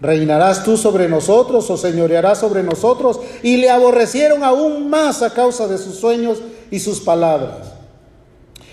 ¿reinarás 0.00 0.64
tú 0.64 0.78
sobre 0.78 1.06
nosotros 1.06 1.68
o 1.68 1.76
señorearás 1.76 2.40
sobre 2.40 2.62
nosotros? 2.62 3.20
Y 3.42 3.58
le 3.58 3.68
aborrecieron 3.68 4.42
aún 4.42 4.88
más 4.88 5.20
a 5.20 5.34
causa 5.34 5.68
de 5.68 5.76
sus 5.76 5.96
sueños 5.96 6.38
y 6.70 6.80
sus 6.80 7.00
palabras. 7.00 7.58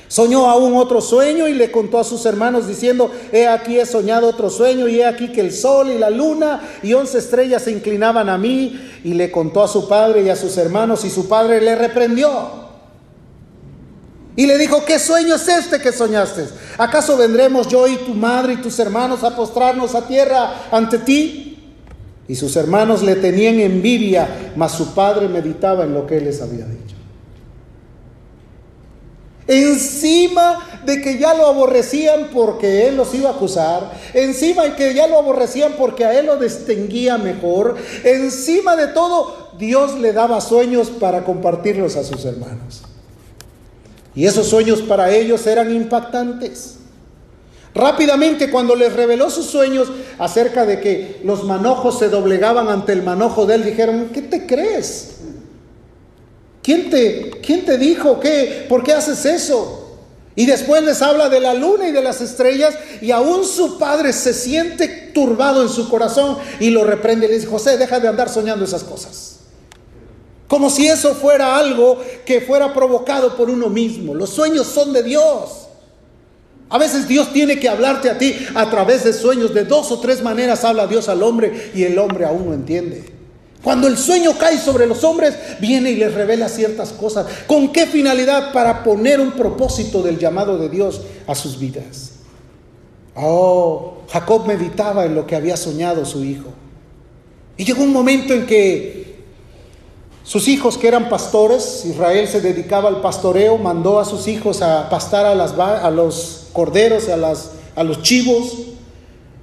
Soñó 0.07 0.49
aún 0.49 0.77
otro 0.77 1.01
sueño 1.01 1.49
y 1.49 1.53
le 1.55 1.73
contó 1.73 1.99
a 1.99 2.05
sus 2.05 2.25
hermanos 2.25 2.69
diciendo, 2.69 3.11
he 3.33 3.49
aquí 3.49 3.77
he 3.77 3.85
soñado 3.85 4.29
otro 4.29 4.49
sueño 4.49 4.87
y 4.87 5.01
he 5.01 5.05
aquí 5.05 5.33
que 5.33 5.41
el 5.41 5.51
sol 5.51 5.91
y 5.91 5.97
la 5.97 6.09
luna 6.09 6.61
y 6.83 6.93
once 6.93 7.17
estrellas 7.17 7.63
se 7.63 7.73
inclinaban 7.73 8.29
a 8.29 8.37
mí 8.37 8.79
y 9.03 9.13
le 9.13 9.29
contó 9.29 9.61
a 9.61 9.67
su 9.67 9.89
padre 9.89 10.23
y 10.23 10.29
a 10.29 10.37
sus 10.37 10.55
hermanos 10.55 11.03
y 11.03 11.09
su 11.09 11.27
padre 11.27 11.59
le 11.59 11.75
reprendió. 11.75 12.70
Y 14.35 14.45
le 14.45 14.57
dijo, 14.57 14.85
¿qué 14.85 14.97
sueño 14.97 15.35
es 15.35 15.47
este 15.47 15.79
que 15.79 15.91
soñaste? 15.91 16.47
¿Acaso 16.77 17.17
vendremos 17.17 17.67
yo 17.67 17.87
y 17.87 17.97
tu 17.97 18.13
madre 18.13 18.53
y 18.53 18.57
tus 18.57 18.79
hermanos 18.79 19.23
a 19.23 19.35
postrarnos 19.35 19.93
a 19.93 20.07
tierra 20.07 20.69
ante 20.71 20.99
ti? 20.99 21.51
Y 22.27 22.35
sus 22.35 22.55
hermanos 22.55 23.03
le 23.03 23.15
tenían 23.15 23.59
envidia, 23.59 24.53
mas 24.55 24.71
su 24.71 24.93
padre 24.93 25.27
meditaba 25.27 25.83
en 25.83 25.93
lo 25.93 26.07
que 26.07 26.17
él 26.17 26.25
les 26.25 26.41
había 26.41 26.65
dicho. 26.65 26.95
Encima 29.47 30.65
de 30.85 31.01
que 31.01 31.17
ya 31.17 31.33
lo 31.33 31.47
aborrecían 31.47 32.29
porque 32.33 32.87
él 32.87 32.95
los 32.95 33.13
iba 33.13 33.31
a 33.31 33.33
acusar, 33.33 33.91
encima 34.13 34.63
de 34.63 34.75
que 34.75 34.93
ya 34.93 35.07
lo 35.07 35.19
aborrecían 35.19 35.73
porque 35.77 36.05
a 36.05 36.17
él 36.17 36.27
lo 36.27 36.37
distinguía 36.37 37.17
mejor, 37.17 37.75
encima 38.05 38.77
de 38.77 38.87
todo, 38.87 39.49
Dios 39.57 39.99
le 39.99 40.13
daba 40.13 40.39
sueños 40.39 40.89
para 40.89 41.25
compartirlos 41.25 41.97
a 41.97 42.05
sus 42.05 42.23
hermanos. 42.23 42.83
Y 44.15 44.25
esos 44.25 44.47
sueños 44.47 44.81
para 44.81 45.11
ellos 45.11 45.45
eran 45.47 45.73
impactantes. 45.73 46.75
Rápidamente 47.73 48.51
cuando 48.51 48.75
les 48.75 48.91
reveló 48.93 49.29
sus 49.29 49.45
sueños 49.45 49.87
acerca 50.19 50.65
de 50.65 50.81
que 50.81 51.21
los 51.23 51.45
manojos 51.45 51.99
se 51.99 52.09
doblegaban 52.09 52.67
ante 52.67 52.91
el 52.91 53.01
manojo 53.01 53.45
de 53.45 53.55
él, 53.55 53.63
dijeron, 53.63 54.09
¿qué 54.13 54.21
te 54.21 54.45
crees? 54.45 55.11
¿Quién 56.61 56.89
te, 56.89 57.31
quién 57.43 57.65
te 57.65 57.77
dijo? 57.77 58.19
¿Qué? 58.19 58.65
¿Por 58.67 58.83
qué 58.83 58.93
haces 58.93 59.25
eso? 59.25 59.81
Y 60.35 60.45
después 60.45 60.83
les 60.83 61.01
habla 61.01 61.29
de 61.29 61.39
la 61.39 61.53
luna 61.53 61.87
y 61.87 61.91
de 61.91 62.01
las 62.01 62.21
estrellas 62.21 62.75
y 63.01 63.11
aún 63.11 63.45
su 63.45 63.77
padre 63.77 64.13
se 64.13 64.33
siente 64.33 64.87
turbado 65.13 65.61
en 65.61 65.69
su 65.69 65.89
corazón 65.89 66.37
y 66.59 66.69
lo 66.69 66.83
reprende 66.83 67.25
y 67.25 67.29
le 67.29 67.35
dice, 67.35 67.47
José, 67.47 67.77
deja 67.77 67.99
de 67.99 68.07
andar 68.07 68.29
soñando 68.29 68.65
esas 68.65 68.83
cosas. 68.83 69.30
Como 70.51 70.69
si 70.69 70.85
eso 70.85 71.15
fuera 71.15 71.55
algo 71.55 71.97
que 72.25 72.41
fuera 72.41 72.73
provocado 72.73 73.37
por 73.37 73.49
uno 73.49 73.69
mismo. 73.69 74.13
Los 74.13 74.31
sueños 74.31 74.67
son 74.67 74.91
de 74.91 75.01
Dios. 75.01 75.69
A 76.67 76.77
veces 76.77 77.07
Dios 77.07 77.31
tiene 77.31 77.57
que 77.57 77.69
hablarte 77.69 78.09
a 78.09 78.17
ti 78.17 78.35
a 78.53 78.69
través 78.69 79.05
de 79.05 79.13
sueños. 79.13 79.53
De 79.53 79.63
dos 79.63 79.89
o 79.93 80.01
tres 80.01 80.21
maneras 80.21 80.65
habla 80.65 80.87
Dios 80.87 81.07
al 81.07 81.23
hombre 81.23 81.71
y 81.73 81.83
el 81.83 81.97
hombre 81.97 82.25
aún 82.25 82.47
no 82.47 82.53
entiende. 82.53 83.05
Cuando 83.63 83.87
el 83.87 83.97
sueño 83.97 84.37
cae 84.37 84.57
sobre 84.57 84.87
los 84.87 85.05
hombres, 85.05 85.35
viene 85.61 85.91
y 85.91 85.95
les 85.95 86.13
revela 86.13 86.49
ciertas 86.49 86.89
cosas. 86.89 87.27
¿Con 87.47 87.71
qué 87.71 87.87
finalidad? 87.87 88.51
Para 88.51 88.83
poner 88.83 89.21
un 89.21 89.31
propósito 89.31 90.03
del 90.03 90.19
llamado 90.19 90.57
de 90.57 90.67
Dios 90.67 90.99
a 91.27 91.33
sus 91.33 91.57
vidas. 91.57 92.15
Oh, 93.15 93.99
Jacob 94.11 94.45
meditaba 94.47 95.05
en 95.05 95.15
lo 95.15 95.25
que 95.25 95.37
había 95.37 95.55
soñado 95.55 96.03
su 96.03 96.25
hijo. 96.25 96.49
Y 97.55 97.63
llegó 97.63 97.83
un 97.83 97.93
momento 97.93 98.33
en 98.33 98.45
que 98.45 99.00
sus 100.31 100.47
hijos, 100.47 100.77
que 100.77 100.87
eran 100.87 101.09
pastores, 101.09 101.83
Israel 101.83 102.25
se 102.25 102.39
dedicaba 102.39 102.87
al 102.87 103.01
pastoreo, 103.01 103.57
mandó 103.57 103.99
a 103.99 104.05
sus 104.05 104.29
hijos 104.29 104.61
a 104.61 104.87
pastar 104.89 105.25
a, 105.25 105.35
los 105.91 106.47
corderos, 106.53 107.09
a, 107.09 107.17
a 107.75 107.83
los 107.83 108.01
chivos. 108.01 108.59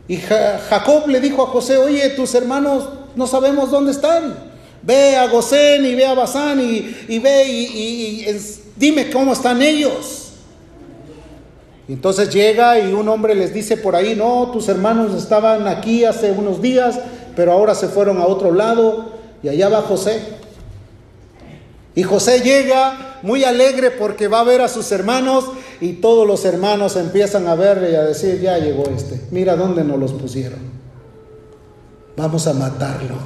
Y 0.09 0.17
Jacob 0.17 1.07
le 1.09 1.21
dijo 1.21 1.43
a 1.43 1.49
José, 1.49 1.77
oye, 1.77 2.09
tus 2.17 2.35
hermanos 2.35 2.89
no 3.17 3.27
sabemos 3.27 3.71
dónde 3.71 3.91
están. 3.91 4.35
Ve 4.81 5.15
a 5.15 5.27
Gosén 5.27 5.85
y 5.85 5.95
ve 5.95 6.07
a 6.07 6.15
Basán 6.15 6.59
y, 6.59 7.19
ve 7.19 7.45
y, 7.47 8.27
dime 8.75 9.11
cómo 9.11 9.35
están 9.35 9.61
ellos. 9.61 10.31
Y 11.87 11.93
entonces 11.93 12.33
llega 12.33 12.81
y 12.81 12.95
un 12.95 13.07
hombre 13.11 13.35
les 13.35 13.53
dice 13.53 13.77
por 13.77 13.95
ahí, 13.95 14.15
no, 14.15 14.51
tus 14.55 14.71
hermanos 14.71 15.15
estaban 15.23 15.69
aquí 15.69 16.07
hace 16.07 16.33
unos 16.33 16.63
días, 16.63 16.99
pero 17.37 17.53
ahora 17.53 17.75
se 17.75 17.89
fueron 17.89 18.17
a 18.23 18.27
otro 18.27 18.55
lado 18.55 19.19
y 19.43 19.51
allá 19.51 19.69
va 19.69 19.83
José. 19.83 20.38
Y 21.99 22.05
José 22.05 22.43
llega 22.43 23.19
muy 23.23 23.43
alegre 23.43 23.91
porque 23.91 24.29
va 24.29 24.39
a 24.39 24.45
ver 24.45 24.61
a 24.61 24.69
sus 24.69 24.93
hermanos 24.93 25.47
y 25.81 25.95
todos 25.95 26.29
los 26.29 26.45
hermanos 26.45 26.95
empiezan 26.95 27.49
a 27.49 27.57
verle 27.57 27.91
y 27.91 27.97
a 27.97 28.05
decir, 28.05 28.41
ya 28.41 28.57
llegó 28.57 28.85
este, 28.85 29.21
mira 29.33 29.57
dónde 29.57 29.83
nos 29.83 29.99
los 29.99 30.13
pusieron. 30.13 30.61
Vamos 32.17 32.47
a 32.47 32.53
matarlo. 32.53 33.17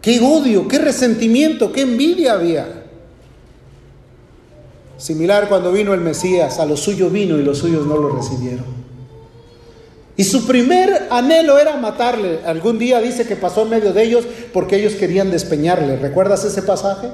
Qué 0.00 0.18
odio, 0.20 0.66
qué 0.66 0.78
resentimiento, 0.78 1.70
qué 1.72 1.82
envidia 1.82 2.32
había. 2.32 2.84
Similar 4.96 5.50
cuando 5.50 5.72
vino 5.72 5.92
el 5.92 6.00
Mesías, 6.00 6.58
a 6.58 6.64
los 6.64 6.80
suyos 6.80 7.12
vino 7.12 7.36
y 7.36 7.42
los 7.42 7.58
suyos 7.58 7.86
no 7.86 7.98
lo 7.98 8.16
recibieron. 8.16 8.85
Y 10.16 10.24
su 10.24 10.46
primer 10.46 11.08
anhelo 11.10 11.58
era 11.58 11.76
matarle. 11.76 12.40
Algún 12.46 12.78
día 12.78 13.00
dice 13.00 13.26
que 13.26 13.36
pasó 13.36 13.62
en 13.62 13.70
medio 13.70 13.92
de 13.92 14.02
ellos 14.02 14.24
porque 14.52 14.76
ellos 14.76 14.94
querían 14.94 15.30
despeñarle. 15.30 15.96
¿Recuerdas 15.96 16.44
ese 16.44 16.62
pasaje? 16.62 17.08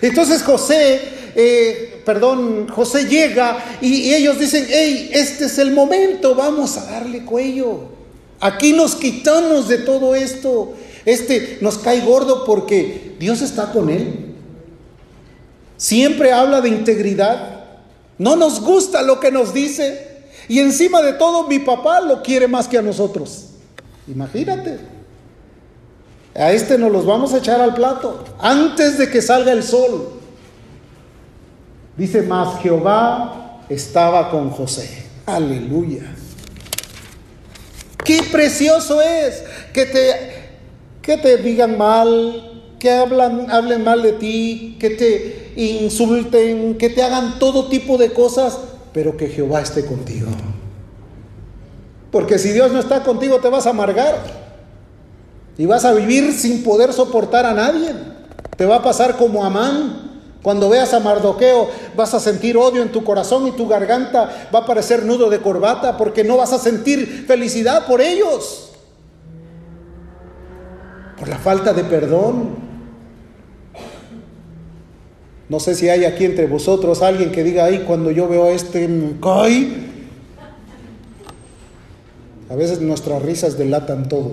Entonces 0.00 0.42
José, 0.42 1.00
eh, 1.34 2.02
perdón, 2.06 2.68
José 2.68 3.04
llega 3.04 3.58
y, 3.82 4.08
y 4.08 4.14
ellos 4.14 4.38
dicen, 4.38 4.66
hey, 4.70 5.10
este 5.12 5.46
es 5.46 5.58
el 5.58 5.72
momento, 5.72 6.34
vamos 6.34 6.78
a 6.78 6.86
darle 6.86 7.24
cuello. 7.24 7.90
Aquí 8.40 8.72
nos 8.72 8.94
quitamos 8.94 9.68
de 9.68 9.78
todo 9.78 10.14
esto. 10.14 10.74
Este 11.04 11.58
nos 11.60 11.78
cae 11.78 12.00
gordo 12.00 12.44
porque 12.44 13.16
Dios 13.18 13.42
está 13.42 13.70
con 13.70 13.90
él. 13.90 14.34
Siempre 15.76 16.32
habla 16.32 16.62
de 16.62 16.70
integridad. 16.70 17.64
No 18.16 18.36
nos 18.36 18.60
gusta 18.60 19.02
lo 19.02 19.20
que 19.20 19.30
nos 19.30 19.52
dice. 19.52 20.09
Y 20.50 20.58
encima 20.58 21.00
de 21.00 21.12
todo, 21.12 21.46
mi 21.46 21.60
papá 21.60 22.00
lo 22.00 22.24
quiere 22.24 22.48
más 22.48 22.66
que 22.66 22.76
a 22.76 22.82
nosotros. 22.82 23.50
Imagínate. 24.08 24.80
A 26.34 26.50
este 26.50 26.76
nos 26.76 26.90
los 26.90 27.06
vamos 27.06 27.32
a 27.32 27.38
echar 27.38 27.60
al 27.60 27.72
plato 27.72 28.24
antes 28.40 28.98
de 28.98 29.08
que 29.08 29.22
salga 29.22 29.52
el 29.52 29.62
sol. 29.62 30.08
Dice 31.96 32.22
más, 32.22 32.60
Jehová 32.62 33.60
estaba 33.68 34.28
con 34.28 34.50
José. 34.50 35.06
Aleluya. 35.24 36.16
Qué 38.04 38.20
precioso 38.24 39.00
es 39.00 39.44
que 39.72 39.86
te, 39.86 40.58
que 41.00 41.16
te 41.16 41.36
digan 41.36 41.78
mal, 41.78 42.64
que 42.80 42.90
hablan, 42.90 43.48
hablen 43.52 43.84
mal 43.84 44.02
de 44.02 44.14
ti, 44.14 44.76
que 44.80 44.90
te 44.90 45.52
insulten, 45.54 46.76
que 46.76 46.90
te 46.90 47.04
hagan 47.04 47.38
todo 47.38 47.68
tipo 47.68 47.98
de 47.98 48.12
cosas, 48.12 48.58
pero 48.92 49.16
que 49.16 49.28
Jehová 49.28 49.60
esté 49.60 49.84
contigo. 49.84 50.28
Porque 52.10 52.38
si 52.38 52.50
Dios 52.52 52.72
no 52.72 52.80
está 52.80 53.02
contigo 53.02 53.38
te 53.38 53.48
vas 53.48 53.66
a 53.66 53.70
amargar 53.70 54.16
y 55.56 55.66
vas 55.66 55.84
a 55.84 55.92
vivir 55.92 56.32
sin 56.32 56.62
poder 56.62 56.92
soportar 56.92 57.46
a 57.46 57.52
nadie. 57.52 57.94
Te 58.56 58.66
va 58.66 58.76
a 58.76 58.82
pasar 58.82 59.16
como 59.16 59.44
Amán. 59.44 60.08
Cuando 60.42 60.70
veas 60.70 60.94
a 60.94 61.00
Mardoqueo 61.00 61.68
vas 61.94 62.14
a 62.14 62.20
sentir 62.20 62.56
odio 62.56 62.82
en 62.82 62.90
tu 62.90 63.04
corazón 63.04 63.46
y 63.46 63.52
tu 63.52 63.68
garganta 63.68 64.48
va 64.54 64.60
a 64.60 64.66
parecer 64.66 65.04
nudo 65.04 65.28
de 65.28 65.40
corbata 65.40 65.98
porque 65.98 66.24
no 66.24 66.38
vas 66.38 66.54
a 66.54 66.58
sentir 66.58 67.26
felicidad 67.26 67.86
por 67.86 68.00
ellos. 68.00 68.70
Por 71.18 71.28
la 71.28 71.36
falta 71.36 71.74
de 71.74 71.84
perdón, 71.84 72.69
no 75.50 75.58
sé 75.58 75.74
si 75.74 75.88
hay 75.88 76.04
aquí 76.04 76.24
entre 76.24 76.46
vosotros 76.46 77.02
alguien 77.02 77.32
que 77.32 77.42
diga, 77.42 77.64
ay, 77.64 77.82
cuando 77.84 78.12
yo 78.12 78.28
veo 78.28 78.44
a 78.44 78.50
este 78.52 78.88
cae. 79.20 79.90
A 82.48 82.54
veces 82.54 82.80
nuestras 82.80 83.20
risas 83.20 83.58
delatan 83.58 84.08
todo. 84.08 84.30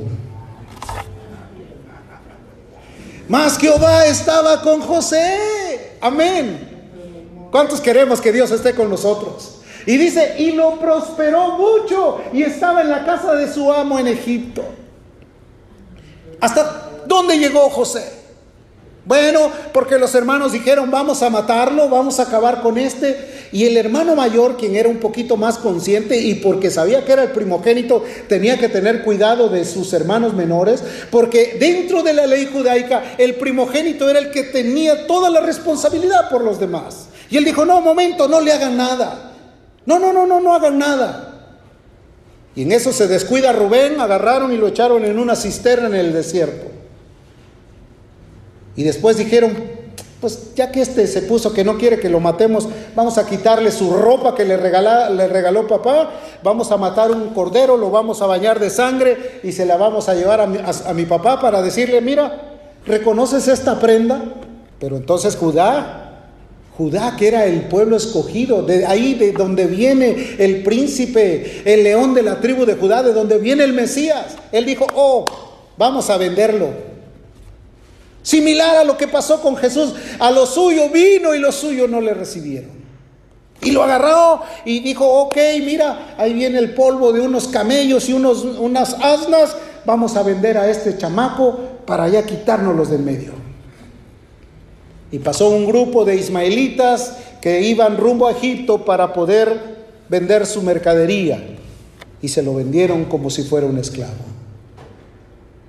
Más 3.27 3.57
Jehová 3.57 4.05
estaba 4.05 4.61
con 4.61 4.79
José. 4.79 5.95
Amén. 6.01 7.49
¿Cuántos 7.49 7.81
queremos 7.81 8.21
que 8.21 8.31
Dios 8.31 8.51
esté 8.51 8.75
con 8.75 8.87
nosotros? 8.87 9.61
Y 9.87 9.97
dice, 9.97 10.35
y 10.37 10.51
lo 10.51 10.79
prosperó 10.79 11.57
mucho 11.57 12.19
y 12.31 12.43
estaba 12.43 12.81
en 12.81 12.91
la 12.91 13.05
casa 13.05 13.33
de 13.33 13.51
su 13.51 13.73
amo 13.73 13.97
en 13.97 14.05
Egipto. 14.05 14.63
¿Hasta 16.39 16.91
dónde 17.07 17.39
llegó 17.39 17.71
José? 17.71 18.16
Bueno, 19.07 19.49
porque 19.71 19.97
los 19.97 20.13
hermanos 20.15 20.51
dijeron, 20.51 20.91
vamos 20.91 21.23
a 21.23 21.29
matarlo, 21.29 21.87
vamos 21.87 22.19
a 22.19 22.23
acabar 22.23 22.61
con 22.61 22.77
este. 22.77 23.47
Y 23.53 23.63
el 23.63 23.77
hermano 23.77 24.17
mayor, 24.17 24.57
quien 24.57 24.75
era 24.75 24.89
un 24.89 24.97
poquito 24.97 25.37
más 25.37 25.57
consciente 25.57 26.17
y 26.17 26.35
porque 26.35 26.69
sabía 26.69 27.05
que 27.05 27.13
era 27.13 27.23
el 27.23 27.31
primogénito, 27.31 28.03
tenía 28.27 28.59
que 28.59 28.67
tener 28.67 29.05
cuidado 29.05 29.47
de 29.47 29.63
sus 29.63 29.93
hermanos 29.93 30.33
menores, 30.33 30.83
porque 31.09 31.55
dentro 31.57 32.03
de 32.03 32.11
la 32.11 32.27
ley 32.27 32.49
judaica 32.51 33.15
el 33.17 33.35
primogénito 33.35 34.09
era 34.09 34.19
el 34.19 34.29
que 34.29 34.43
tenía 34.43 35.07
toda 35.07 35.29
la 35.29 35.39
responsabilidad 35.39 36.29
por 36.29 36.43
los 36.43 36.59
demás. 36.59 37.07
Y 37.29 37.37
él 37.37 37.45
dijo, 37.45 37.63
no, 37.63 37.79
momento, 37.79 38.27
no 38.27 38.41
le 38.41 38.51
hagan 38.51 38.75
nada. 38.75 39.31
No, 39.85 39.99
no, 39.99 40.11
no, 40.11 40.27
no, 40.27 40.41
no 40.41 40.53
hagan 40.53 40.77
nada. 40.77 41.53
Y 42.57 42.63
en 42.63 42.73
eso 42.73 42.91
se 42.91 43.07
descuida 43.07 43.53
Rubén, 43.53 44.01
agarraron 44.01 44.51
y 44.51 44.57
lo 44.57 44.67
echaron 44.67 45.05
en 45.05 45.17
una 45.17 45.37
cisterna 45.37 45.87
en 45.87 45.95
el 45.95 46.11
desierto. 46.11 46.77
Y 48.77 48.83
después 48.83 49.17
dijeron, 49.17 49.51
pues 50.21 50.55
ya 50.55 50.71
que 50.71 50.81
este 50.81 51.05
se 51.07 51.23
puso 51.23 51.51
que 51.51 51.65
no 51.65 51.77
quiere 51.77 51.99
que 51.99 52.09
lo 52.09 52.21
matemos, 52.21 52.69
vamos 52.95 53.17
a 53.17 53.27
quitarle 53.27 53.71
su 53.71 53.91
ropa 53.91 54.33
que 54.33 54.45
le, 54.45 54.55
le 54.55 55.27
regaló 55.27 55.67
papá, 55.67 56.11
vamos 56.41 56.71
a 56.71 56.77
matar 56.77 57.11
un 57.11 57.29
cordero, 57.33 57.75
lo 57.75 57.91
vamos 57.91 58.21
a 58.21 58.27
bañar 58.27 58.59
de 58.59 58.69
sangre 58.69 59.41
y 59.43 59.51
se 59.51 59.65
la 59.65 59.75
vamos 59.75 60.07
a 60.07 60.15
llevar 60.15 60.39
a 60.39 60.47
mi, 60.47 60.59
a 60.59 60.93
mi 60.93 61.05
papá 61.05 61.41
para 61.41 61.61
decirle, 61.61 61.99
mira, 61.99 62.59
¿reconoces 62.85 63.49
esta 63.49 63.77
prenda? 63.77 64.23
Pero 64.79 64.95
entonces 64.95 65.35
Judá 65.35 66.07
Judá, 66.77 67.15
que 67.17 67.27
era 67.27 67.45
el 67.45 67.61
pueblo 67.61 67.97
escogido, 67.97 68.61
de 68.61 68.85
ahí 68.85 69.15
de 69.15 69.31
donde 69.31 69.65
viene 69.65 70.35
el 70.37 70.61
príncipe, 70.61 71.63
el 71.65 71.83
león 71.83 72.13
de 72.13 72.21
la 72.21 72.39
tribu 72.39 72.65
de 72.65 72.75
Judá, 72.75 73.01
de 73.01 73.13
donde 73.13 73.39
viene 73.39 73.63
el 73.63 73.73
Mesías. 73.73 74.35
Él 74.51 74.67
dijo, 74.67 74.85
oh, 74.93 75.25
vamos 75.75 76.11
a 76.11 76.17
venderlo. 76.17 76.86
Similar 78.21 78.77
a 78.77 78.83
lo 78.83 78.97
que 78.97 79.07
pasó 79.07 79.41
con 79.41 79.55
Jesús. 79.55 79.93
A 80.19 80.31
lo 80.31 80.45
suyo 80.45 80.89
vino 80.89 81.33
y 81.33 81.39
lo 81.39 81.51
suyo 81.51 81.87
no 81.87 82.01
le 82.01 82.13
recibieron. 82.13 82.77
Y 83.61 83.71
lo 83.71 83.83
agarró 83.83 84.41
y 84.65 84.81
dijo, 84.81 85.05
ok, 85.05 85.37
mira, 85.63 86.15
ahí 86.17 86.33
viene 86.33 86.59
el 86.59 86.73
polvo 86.73 87.11
de 87.11 87.21
unos 87.21 87.47
camellos 87.47 88.07
y 88.07 88.13
unos, 88.13 88.43
unas 88.43 88.93
asnas. 89.01 89.55
Vamos 89.85 90.15
a 90.15 90.23
vender 90.23 90.57
a 90.57 90.69
este 90.69 90.97
chamaco 90.97 91.57
para 91.85 92.07
ya 92.07 92.25
quitárnoslos 92.25 92.89
del 92.89 93.01
medio. 93.01 93.33
Y 95.11 95.19
pasó 95.19 95.49
un 95.49 95.65
grupo 95.65 96.05
de 96.05 96.17
ismaelitas 96.17 97.17
que 97.41 97.61
iban 97.61 97.97
rumbo 97.97 98.27
a 98.27 98.31
Egipto 98.31 98.83
para 98.83 99.13
poder 99.13 99.77
vender 100.09 100.45
su 100.45 100.61
mercadería. 100.61 101.41
Y 102.21 102.27
se 102.27 102.43
lo 102.43 102.55
vendieron 102.55 103.05
como 103.05 103.29
si 103.29 103.43
fuera 103.43 103.67
un 103.67 103.77
esclavo. 103.77 104.11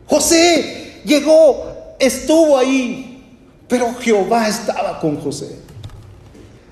José 0.07 1.01
llegó 1.05 1.78
estuvo 1.99 2.57
ahí, 2.57 3.25
pero 3.69 3.95
Jehová 3.95 4.49
estaba 4.49 5.01
con 5.01 5.17
José. 5.17 5.59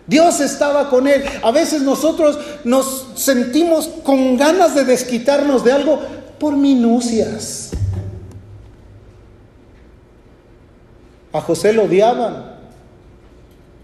Dios 0.06 0.40
estaba 0.40 0.88
con 0.88 1.06
él. 1.08 1.24
A 1.42 1.50
veces 1.50 1.82
nosotros 1.82 2.38
nos 2.64 3.08
sentimos 3.16 3.88
con 4.04 4.36
ganas 4.36 4.74
de 4.74 4.84
desquitarnos 4.84 5.64
de 5.64 5.72
algo 5.72 6.00
por 6.38 6.56
minucias. 6.56 7.70
A 11.32 11.40
José 11.40 11.72
lo 11.72 11.84
odiaban. 11.84 12.56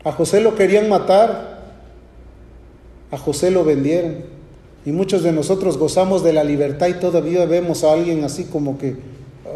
A 0.04 0.12
José 0.12 0.40
lo 0.40 0.54
querían 0.54 0.88
matar. 0.88 1.60
A 3.10 3.18
José 3.18 3.50
lo 3.50 3.64
vendieron. 3.64 4.24
Y 4.86 4.92
muchos 4.92 5.22
de 5.22 5.32
nosotros 5.32 5.76
gozamos 5.76 6.24
de 6.24 6.32
la 6.32 6.44
libertad 6.44 6.88
y 6.88 6.94
todavía 6.94 7.44
vemos 7.46 7.84
a 7.84 7.92
alguien 7.92 8.24
así 8.24 8.44
como 8.44 8.78
que, 8.78 8.96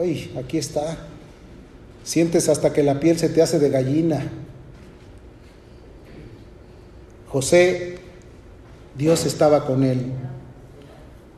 ay, 0.01 0.33
aquí 0.39 0.59
está. 0.59 0.99
Sientes 2.07 2.49
hasta 2.49 2.73
que 2.73 2.85
la 2.85 3.01
piel 3.01 3.19
se 3.19 3.29
te 3.29 3.43
hace 3.43 3.59
de 3.59 3.69
gallina. 3.69 4.31
José, 7.29 7.99
Dios 8.97 9.27
estaba 9.27 9.67
con 9.67 9.83
él. 9.83 10.13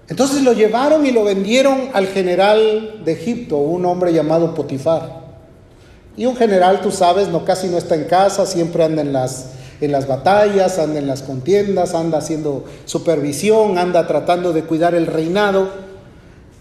Entonces 0.09 0.43
lo 0.43 0.53
llevaron 0.53 1.07
y 1.07 1.11
lo 1.11 1.25
vendieron 1.25 1.89
al 1.95 2.07
general 2.09 3.01
de 3.03 3.13
Egipto, 3.13 3.57
un 3.57 3.87
hombre 3.87 4.13
llamado 4.13 4.55
Potifar. 4.55 5.23
Y 6.19 6.27
un 6.27 6.37
general, 6.37 6.83
tú 6.83 6.91
sabes, 6.91 7.29
no 7.29 7.47
casi 7.47 7.69
no 7.69 7.79
está 7.79 7.95
en 7.95 8.05
casa, 8.05 8.45
siempre 8.45 8.85
anda 8.85 9.01
en 9.01 9.15
las, 9.15 9.53
en 9.81 9.91
las 9.91 10.07
batallas, 10.07 10.79
anda 10.79 10.99
en 10.99 11.07
las 11.07 11.23
contiendas, 11.23 11.95
anda 11.95 12.19
haciendo 12.19 12.67
supervisión, 12.85 13.79
anda 13.79 14.07
tratando 14.07 14.53
de 14.53 14.65
cuidar 14.65 14.95
el 14.95 15.07
reinado. 15.07 15.71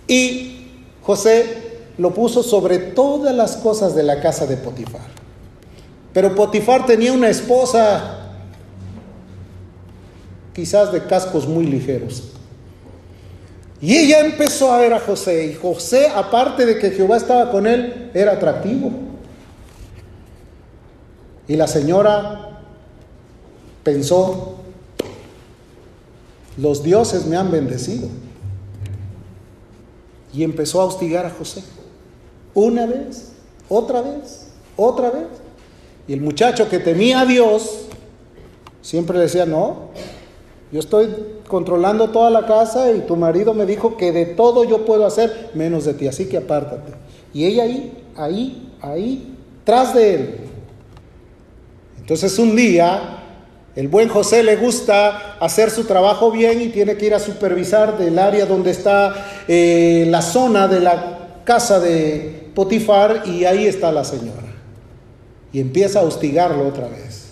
Y 0.08 0.70
José 1.02 1.67
lo 1.98 2.14
puso 2.14 2.44
sobre 2.44 2.78
todas 2.78 3.36
las 3.36 3.58
cosas 3.58 3.96
de 3.96 4.04
la 4.04 4.22
casa 4.22 4.46
de 4.46 4.58
Potifar. 4.58 5.02
Pero 6.14 6.36
Potifar 6.36 6.86
tenía 6.86 7.14
una 7.14 7.30
esposa 7.30 8.32
quizás 10.54 10.92
de 10.92 11.04
cascos 11.06 11.48
muy 11.48 11.66
ligeros. 11.66 12.24
Y 13.80 13.96
ella 13.96 14.22
empezó 14.22 14.72
a 14.72 14.80
ver 14.80 14.94
a 14.94 15.00
José, 15.00 15.46
y 15.46 15.54
José, 15.54 16.08
aparte 16.08 16.66
de 16.66 16.80
que 16.80 16.90
Jehová 16.90 17.18
estaba 17.18 17.52
con 17.52 17.68
él, 17.68 18.10
era 18.14 18.34
atractivo. 18.34 18.92
Y 21.48 21.56
la 21.56 21.68
señora 21.68 22.64
pensó, 23.84 24.56
los 26.58 26.82
dioses 26.82 27.26
me 27.28 27.38
han 27.38 27.52
bendecido. 27.52 28.10
Y 30.34 30.44
empezó 30.44 30.82
a 30.82 30.86
hostigar 30.86 31.26
a 31.26 31.30
José. 31.30 31.64
Una 32.58 32.88
vez, 32.88 33.34
otra 33.70 34.02
vez, 34.02 34.48
otra 34.76 35.12
vez. 35.12 35.28
Y 36.08 36.14
el 36.14 36.22
muchacho 36.22 36.68
que 36.68 36.80
temía 36.80 37.20
a 37.20 37.26
Dios, 37.28 37.86
siempre 38.82 39.20
decía, 39.20 39.46
no, 39.46 39.90
yo 40.72 40.80
estoy 40.80 41.08
controlando 41.48 42.10
toda 42.10 42.32
la 42.32 42.48
casa 42.48 42.92
y 42.92 43.02
tu 43.02 43.16
marido 43.16 43.54
me 43.54 43.68
dijo 43.68 43.96
que 43.96 44.12
de 44.12 44.26
todo 44.26 44.64
yo 44.64 44.86
puedo 44.86 45.06
hacer 45.06 45.52
menos 45.54 45.86
de 45.86 45.94
ti, 45.94 46.08
así 46.08 46.28
que 46.28 46.38
apártate. 46.38 46.94
Y 47.32 47.46
ella 47.46 47.62
ahí, 47.62 47.94
ahí, 48.16 48.72
ahí, 48.82 49.38
tras 49.64 49.94
de 49.94 50.16
él. 50.16 50.38
Entonces 52.00 52.40
un 52.40 52.56
día 52.56 53.20
el 53.76 53.88
buen 53.88 54.10
José 54.10 54.42
le 54.42 54.56
gusta 54.56 55.36
hacer 55.40 55.70
su 55.70 55.84
trabajo 55.84 56.32
bien 56.32 56.60
y 56.60 56.70
tiene 56.70 56.98
que 56.98 57.06
ir 57.06 57.14
a 57.14 57.20
supervisar 57.20 58.00
del 58.00 58.18
área 58.18 58.48
donde 58.48 58.72
está 58.72 59.44
eh, 59.48 60.08
la 60.10 60.24
zona 60.24 60.68
de 60.68 60.80
la 60.80 61.44
casa 61.44 61.80
de 61.80 62.47
Potifar 62.58 63.22
y 63.28 63.46
ahí 63.46 63.68
está 63.68 63.92
la 63.92 64.04
señora. 64.04 64.52
Y 65.54 65.60
empieza 65.60 66.00
a 66.00 66.02
hostigarlo 66.02 66.68
otra 66.68 66.88
vez. 66.88 67.26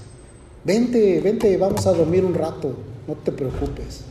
Vente, 0.63 1.19
vente, 1.19 1.57
vamos 1.57 1.87
a 1.87 1.93
dormir 1.93 2.23
un 2.23 2.35
rato, 2.35 2.75
no 3.07 3.15
te 3.15 3.31
preocupes. 3.31 4.01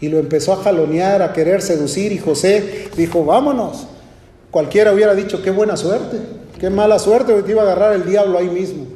Y 0.00 0.08
lo 0.08 0.18
empezó 0.18 0.54
a 0.54 0.62
jalonear, 0.62 1.20
a 1.20 1.34
querer 1.34 1.60
seducir 1.60 2.12
y 2.12 2.18
José 2.18 2.88
dijo, 2.96 3.26
vámonos. 3.26 3.86
Cualquiera 4.50 4.94
hubiera 4.94 5.14
dicho, 5.14 5.42
qué 5.42 5.50
buena 5.50 5.76
suerte, 5.76 6.16
qué 6.58 6.70
mala 6.70 6.98
suerte, 6.98 7.34
porque 7.34 7.44
te 7.44 7.52
iba 7.52 7.60
a 7.60 7.66
agarrar 7.66 7.92
el 7.92 8.06
diablo 8.06 8.38
ahí 8.38 8.48
mismo. 8.48 8.86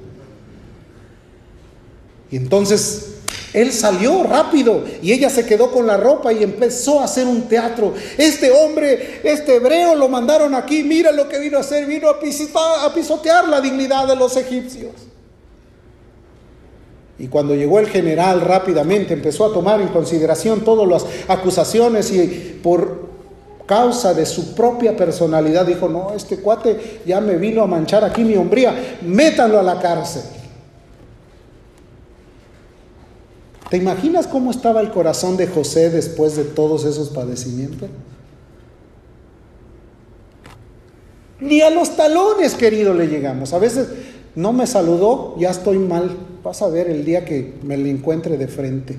Y 2.30 2.38
entonces 2.38 3.07
él 3.52 3.72
salió 3.72 4.22
rápido 4.22 4.84
y 5.02 5.12
ella 5.12 5.30
se 5.30 5.46
quedó 5.46 5.70
con 5.70 5.86
la 5.86 5.96
ropa 5.96 6.32
y 6.32 6.42
empezó 6.42 7.00
a 7.00 7.04
hacer 7.04 7.26
un 7.26 7.42
teatro. 7.42 7.94
Este 8.16 8.50
hombre, 8.50 9.20
este 9.24 9.56
hebreo, 9.56 9.94
lo 9.94 10.08
mandaron 10.08 10.54
aquí, 10.54 10.82
mira 10.82 11.12
lo 11.12 11.28
que 11.28 11.38
vino 11.38 11.56
a 11.56 11.60
hacer, 11.60 11.86
vino 11.86 12.08
a, 12.08 12.20
pisotear 12.94 13.48
la 13.48 13.60
dignidad 13.60 14.06
de 14.06 14.16
los 14.16 14.36
egipcios. 14.36 14.92
Y 17.18 17.26
cuando 17.28 17.54
llegó 17.54 17.80
el 17.80 17.88
general 17.88 18.40
rápidamente 18.40 19.12
empezó 19.12 19.46
a 19.46 19.52
tomar 19.52 19.80
en 19.80 19.88
consideración 19.88 20.60
todas 20.60 20.86
las 20.86 21.04
acusaciones 21.26 22.12
y 22.12 22.60
por 22.62 23.08
causa 23.66 24.14
de 24.14 24.24
su 24.24 24.54
propia 24.54 24.96
personalidad 24.96 25.66
dijo, 25.66 25.88
no, 25.88 26.12
este 26.14 26.38
cuate 26.38 27.00
ya 27.04 27.20
me 27.20 27.36
vino 27.36 27.62
a 27.62 27.66
manchar 27.66 28.04
aquí 28.04 28.22
mi 28.22 28.36
hombría, 28.36 28.98
métanlo 29.02 29.58
a 29.58 29.62
la 29.62 29.80
cárcel. 29.80 30.22
¿Te 33.70 33.76
imaginas 33.76 34.26
cómo 34.26 34.50
estaba 34.50 34.80
el 34.80 34.90
corazón 34.90 35.36
de 35.36 35.46
José 35.46 35.90
después 35.90 36.36
de 36.36 36.44
todos 36.44 36.84
esos 36.84 37.10
padecimientos? 37.10 37.90
Ni 41.40 41.60
a 41.60 41.70
los 41.70 41.94
talones, 41.96 42.54
querido, 42.54 42.94
le 42.94 43.08
llegamos. 43.08 43.52
A 43.52 43.58
veces 43.58 43.88
no 44.34 44.52
me 44.52 44.66
saludó, 44.66 45.36
ya 45.38 45.50
estoy 45.50 45.78
mal. 45.78 46.10
Vas 46.42 46.62
a 46.62 46.68
ver 46.68 46.88
el 46.88 47.04
día 47.04 47.24
que 47.24 47.54
me 47.62 47.76
le 47.76 47.90
encuentre 47.90 48.38
de 48.38 48.48
frente. 48.48 48.96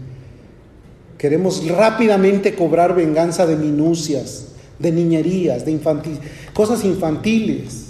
Queremos 1.17 1.67
rápidamente 1.67 2.55
cobrar 2.55 2.95
venganza 2.95 3.45
de 3.45 3.55
minucias, 3.55 4.49
de 4.77 4.91
niñerías, 4.91 5.65
de 5.65 5.71
infantil, 5.71 6.19
cosas 6.53 6.85
infantiles. 6.85 7.88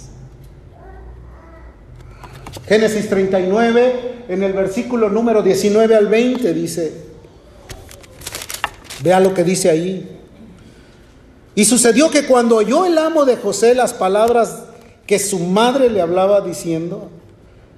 Génesis 2.70 3.08
39, 3.08 4.26
en 4.28 4.44
el 4.44 4.52
versículo 4.52 5.08
número 5.08 5.42
19 5.42 5.92
al 5.92 6.06
20 6.06 6.54
dice, 6.54 6.94
vea 9.02 9.18
lo 9.18 9.34
que 9.34 9.42
dice 9.42 9.70
ahí. 9.70 10.08
Y 11.56 11.64
sucedió 11.64 12.12
que 12.12 12.26
cuando 12.26 12.54
oyó 12.54 12.86
el 12.86 12.96
amo 12.96 13.24
de 13.24 13.36
José 13.38 13.74
las 13.74 13.92
palabras 13.92 14.62
que 15.04 15.18
su 15.18 15.40
madre 15.40 15.90
le 15.90 16.00
hablaba 16.00 16.42
diciendo, 16.42 17.08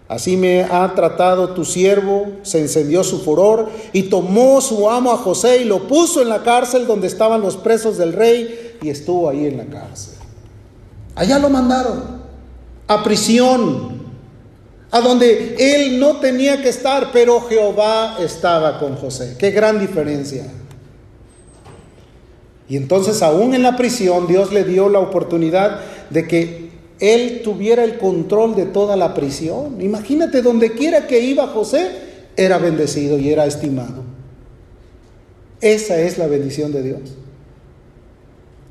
así 0.08 0.36
me 0.36 0.64
ha 0.64 0.92
tratado 0.94 1.54
tu 1.54 1.64
siervo, 1.64 2.26
se 2.42 2.60
encendió 2.60 3.02
su 3.02 3.20
furor 3.20 3.70
y 3.94 4.02
tomó 4.02 4.60
su 4.60 4.90
amo 4.90 5.12
a 5.12 5.16
José 5.16 5.62
y 5.62 5.64
lo 5.64 5.88
puso 5.88 6.20
en 6.20 6.28
la 6.28 6.42
cárcel 6.42 6.86
donde 6.86 7.06
estaban 7.06 7.40
los 7.40 7.56
presos 7.56 7.96
del 7.96 8.12
rey 8.12 8.76
y 8.82 8.90
estuvo 8.90 9.30
ahí 9.30 9.46
en 9.46 9.56
la 9.56 9.64
cárcel. 9.64 10.16
Allá 11.14 11.38
lo 11.38 11.48
mandaron 11.48 12.20
a 12.88 13.02
prisión 13.02 14.01
a 14.92 15.00
donde 15.00 15.56
él 15.58 15.98
no 15.98 16.18
tenía 16.18 16.62
que 16.62 16.68
estar, 16.68 17.12
pero 17.12 17.40
Jehová 17.40 18.18
estaba 18.20 18.78
con 18.78 18.94
José. 18.94 19.36
Qué 19.38 19.50
gran 19.50 19.80
diferencia. 19.80 20.44
Y 22.68 22.76
entonces 22.76 23.22
aún 23.22 23.54
en 23.54 23.62
la 23.62 23.74
prisión 23.74 24.26
Dios 24.26 24.52
le 24.52 24.64
dio 24.64 24.90
la 24.90 24.98
oportunidad 24.98 25.80
de 26.10 26.28
que 26.28 26.70
él 27.00 27.40
tuviera 27.42 27.84
el 27.84 27.96
control 27.96 28.54
de 28.54 28.66
toda 28.66 28.96
la 28.96 29.14
prisión. 29.14 29.80
Imagínate, 29.80 30.42
donde 30.42 30.72
quiera 30.72 31.06
que 31.06 31.20
iba 31.20 31.48
José, 31.48 31.88
era 32.36 32.58
bendecido 32.58 33.18
y 33.18 33.30
era 33.30 33.46
estimado. 33.46 34.02
Esa 35.62 36.00
es 36.00 36.18
la 36.18 36.26
bendición 36.26 36.70
de 36.70 36.82
Dios. 36.82 37.00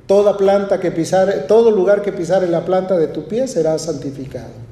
Toda 0.05 0.37
planta 0.37 0.79
que 0.79 0.91
pisare, 0.91 1.39
todo 1.47 1.71
lugar 1.71 2.03
que 2.03 2.11
pisare 2.11 2.47
la 2.47 2.63
planta 2.63 2.95
de 2.95 3.07
tu 3.07 3.27
pie 3.27 3.47
será 3.47 3.79
santificado. 3.79 4.70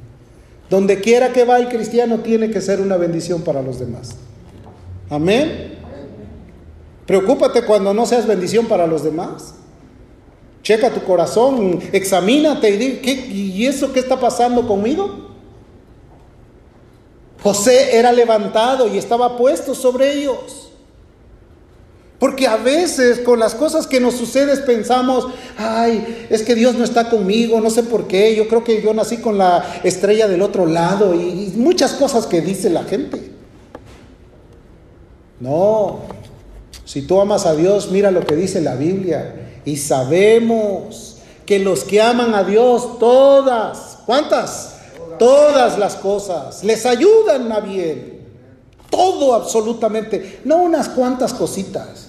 Donde 0.69 1.01
quiera 1.01 1.33
que 1.33 1.45
va 1.45 1.57
el 1.57 1.67
cristiano 1.67 2.19
tiene 2.19 2.51
que 2.51 2.61
ser 2.61 2.79
una 2.79 2.97
bendición 2.97 3.41
para 3.41 3.61
los 3.61 3.79
demás. 3.79 4.15
Amén. 5.09 5.77
Preocúpate 7.05 7.63
cuando 7.63 7.93
no 7.93 8.05
seas 8.05 8.27
bendición 8.27 8.67
para 8.67 8.85
los 8.85 9.03
demás. 9.03 9.55
Checa 10.61 10.91
tu 10.91 11.03
corazón, 11.03 11.79
examínate 11.91 12.69
y 12.69 12.77
di, 12.77 13.11
¿y 13.31 13.65
eso 13.65 13.91
qué 13.91 13.99
está 13.99 14.19
pasando 14.19 14.67
conmigo? 14.67 15.29
José 17.41 17.97
era 17.97 18.11
levantado 18.11 18.87
y 18.87 18.97
estaba 18.97 19.37
puesto 19.37 19.73
sobre 19.73 20.13
ellos. 20.13 20.68
Porque 22.19 22.47
a 22.47 22.57
veces 22.57 23.19
con 23.19 23.39
las 23.39 23.55
cosas 23.55 23.87
que 23.87 24.01
nos 24.01 24.15
suceden 24.15 24.59
pensamos, 24.65 25.27
ay, 25.57 26.27
es 26.29 26.43
que 26.43 26.53
Dios 26.53 26.75
no 26.75 26.83
está 26.83 27.09
conmigo, 27.09 27.61
no 27.61 27.69
sé 27.69 27.83
por 27.83 28.07
qué, 28.07 28.35
yo 28.35 28.49
creo 28.49 28.65
que 28.65 28.81
yo 28.81 28.93
nací 28.93 29.17
con 29.17 29.37
la 29.37 29.79
estrella 29.83 30.27
del 30.27 30.41
otro 30.41 30.65
lado 30.65 31.15
y, 31.15 31.53
muchas 31.55 31.93
cosas 31.93 32.27
que 32.27 32.41
dice 32.41 32.69
la 32.69 32.83
gente. 32.83 33.31
No, 35.39 36.01
si 36.83 37.03
tú 37.03 37.21
amas 37.21 37.45
a 37.45 37.55
Dios, 37.55 37.89
mira 37.89 38.11
lo 38.11 38.25
que 38.25 38.35
dice 38.35 38.59
la 38.59 38.75
Biblia. 38.75 39.61
Y 39.63 39.77
sabemos 39.77 41.19
que 41.45 41.59
los 41.59 41.85
que 41.85 42.01
aman 42.01 42.35
a 42.35 42.43
Dios, 42.43 42.99
todas, 42.99 43.99
¿cuántas? 44.05 44.75
Todas 45.17 45.77
las 45.79 45.95
cosas 45.95 46.63
les 46.65 46.85
ayudan 46.85 47.49
a 47.51 47.61
bien. 47.61 48.19
Todo 48.89 49.35
absolutamente, 49.35 50.41
no 50.43 50.57
unas 50.57 50.89
cuantas 50.89 51.33
cositas. 51.33 52.08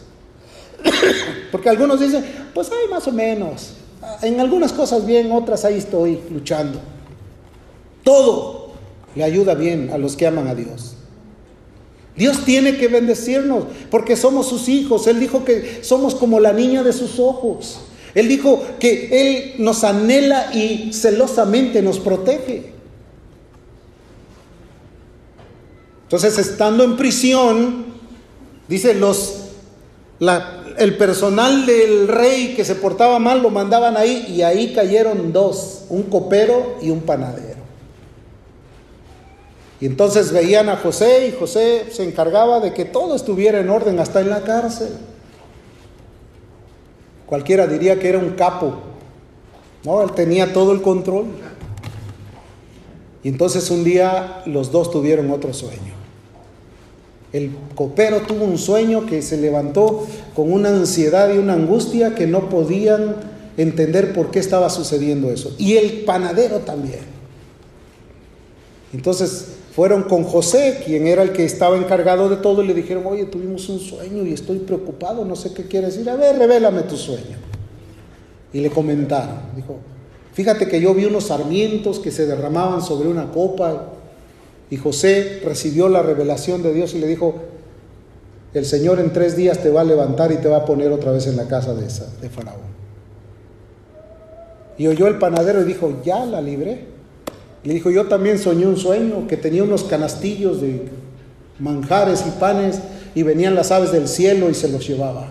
Porque 1.52 1.68
algunos 1.68 2.00
dicen, 2.00 2.24
pues 2.54 2.70
hay 2.70 2.88
más 2.88 3.06
o 3.06 3.12
menos. 3.12 3.74
En 4.22 4.40
algunas 4.40 4.72
cosas 4.72 5.06
bien, 5.06 5.30
otras 5.32 5.64
ahí 5.64 5.78
estoy 5.78 6.20
luchando. 6.30 6.80
Todo 8.02 8.72
le 9.14 9.24
ayuda 9.24 9.54
bien 9.54 9.90
a 9.92 9.98
los 9.98 10.16
que 10.16 10.26
aman 10.26 10.48
a 10.48 10.54
Dios. 10.54 10.94
Dios 12.16 12.44
tiene 12.44 12.76
que 12.76 12.88
bendecirnos 12.88 13.64
porque 13.90 14.16
somos 14.16 14.48
sus 14.48 14.68
hijos. 14.68 15.06
Él 15.06 15.20
dijo 15.20 15.44
que 15.44 15.80
somos 15.82 16.14
como 16.14 16.40
la 16.40 16.52
niña 16.52 16.82
de 16.82 16.92
sus 16.92 17.18
ojos. 17.18 17.80
Él 18.14 18.28
dijo 18.28 18.62
que 18.78 19.08
Él 19.12 19.54
nos 19.58 19.84
anhela 19.84 20.50
y 20.52 20.92
celosamente 20.92 21.82
nos 21.82 21.98
protege. 21.98 22.72
Entonces, 26.02 26.38
estando 26.38 26.82
en 26.82 26.96
prisión, 26.96 27.84
dice, 28.66 28.94
los, 28.94 29.42
la, 30.18 30.59
el 30.78 30.96
personal 30.96 31.66
del 31.66 32.08
rey 32.08 32.54
que 32.54 32.64
se 32.64 32.74
portaba 32.74 33.18
mal 33.18 33.42
lo 33.42 33.50
mandaban 33.50 33.96
ahí 33.96 34.26
y 34.28 34.42
ahí 34.42 34.72
cayeron 34.72 35.32
dos, 35.32 35.84
un 35.88 36.04
copero 36.04 36.76
y 36.82 36.90
un 36.90 37.00
panadero. 37.00 37.60
Y 39.80 39.86
entonces 39.86 40.32
veían 40.32 40.68
a 40.68 40.76
José 40.76 41.28
y 41.28 41.38
José 41.38 41.86
se 41.90 42.04
encargaba 42.04 42.60
de 42.60 42.74
que 42.74 42.84
todo 42.84 43.14
estuviera 43.14 43.60
en 43.60 43.70
orden 43.70 43.98
hasta 43.98 44.20
en 44.20 44.28
la 44.28 44.42
cárcel. 44.42 44.90
Cualquiera 47.26 47.66
diría 47.66 47.98
que 47.98 48.08
era 48.08 48.18
un 48.18 48.30
capo. 48.30 48.74
No, 49.84 50.02
él 50.02 50.12
tenía 50.12 50.52
todo 50.52 50.72
el 50.72 50.82
control. 50.82 51.26
Y 53.22 53.28
entonces 53.28 53.70
un 53.70 53.84
día 53.84 54.42
los 54.46 54.70
dos 54.70 54.90
tuvieron 54.90 55.30
otro 55.30 55.54
sueño. 55.54 55.99
El 57.32 57.52
copero 57.74 58.22
tuvo 58.22 58.44
un 58.44 58.58
sueño 58.58 59.06
que 59.06 59.22
se 59.22 59.36
levantó 59.36 60.06
con 60.34 60.52
una 60.52 60.70
ansiedad 60.70 61.32
y 61.32 61.38
una 61.38 61.52
angustia 61.52 62.14
que 62.14 62.26
no 62.26 62.48
podían 62.48 63.16
entender 63.56 64.12
por 64.12 64.30
qué 64.30 64.40
estaba 64.40 64.68
sucediendo 64.70 65.30
eso. 65.30 65.54
Y 65.58 65.76
el 65.76 66.04
panadero 66.04 66.58
también. 66.60 67.00
Entonces 68.92 69.46
fueron 69.74 70.02
con 70.04 70.24
José, 70.24 70.82
quien 70.84 71.06
era 71.06 71.22
el 71.22 71.32
que 71.32 71.44
estaba 71.44 71.76
encargado 71.76 72.28
de 72.28 72.36
todo, 72.36 72.62
y 72.62 72.66
le 72.66 72.74
dijeron, 72.74 73.06
oye, 73.06 73.24
tuvimos 73.26 73.68
un 73.68 73.78
sueño 73.78 74.24
y 74.26 74.32
estoy 74.32 74.58
preocupado, 74.58 75.24
no 75.24 75.36
sé 75.36 75.52
qué 75.54 75.64
quiere 75.64 75.86
decir. 75.86 76.10
A 76.10 76.16
ver, 76.16 76.36
revélame 76.36 76.82
tu 76.82 76.96
sueño. 76.96 77.38
Y 78.52 78.60
le 78.60 78.70
comentaron, 78.70 79.36
dijo, 79.54 79.76
fíjate 80.32 80.66
que 80.66 80.80
yo 80.80 80.92
vi 80.92 81.04
unos 81.04 81.24
sarmientos 81.24 82.00
que 82.00 82.10
se 82.10 82.26
derramaban 82.26 82.82
sobre 82.82 83.08
una 83.08 83.30
copa 83.30 83.92
y 84.70 84.76
José 84.76 85.42
recibió 85.44 85.88
la 85.88 86.00
revelación 86.00 86.62
de 86.62 86.72
Dios 86.72 86.94
y 86.94 87.00
le 87.00 87.08
dijo, 87.08 87.34
el 88.54 88.64
Señor 88.64 89.00
en 89.00 89.12
tres 89.12 89.36
días 89.36 89.58
te 89.58 89.70
va 89.70 89.80
a 89.80 89.84
levantar 89.84 90.30
y 90.30 90.36
te 90.36 90.48
va 90.48 90.58
a 90.58 90.64
poner 90.64 90.92
otra 90.92 91.10
vez 91.10 91.26
en 91.26 91.36
la 91.36 91.48
casa 91.48 91.74
de, 91.74 91.86
esa, 91.86 92.06
de 92.20 92.30
Faraón. 92.30 92.70
Y 94.78 94.86
oyó 94.86 95.08
el 95.08 95.18
panadero 95.18 95.60
y 95.60 95.64
dijo, 95.64 96.00
ya 96.04 96.24
la 96.24 96.40
libré. 96.40 96.86
Y 97.64 97.68
dijo, 97.70 97.90
yo 97.90 98.06
también 98.06 98.38
soñé 98.38 98.66
un 98.66 98.76
sueño 98.76 99.26
que 99.26 99.36
tenía 99.36 99.64
unos 99.64 99.84
canastillos 99.84 100.60
de 100.62 100.88
manjares 101.58 102.24
y 102.26 102.30
panes 102.40 102.80
y 103.14 103.24
venían 103.24 103.54
las 103.54 103.72
aves 103.72 103.92
del 103.92 104.08
cielo 104.08 104.48
y 104.48 104.54
se 104.54 104.68
los 104.68 104.86
llevaba. 104.86 105.28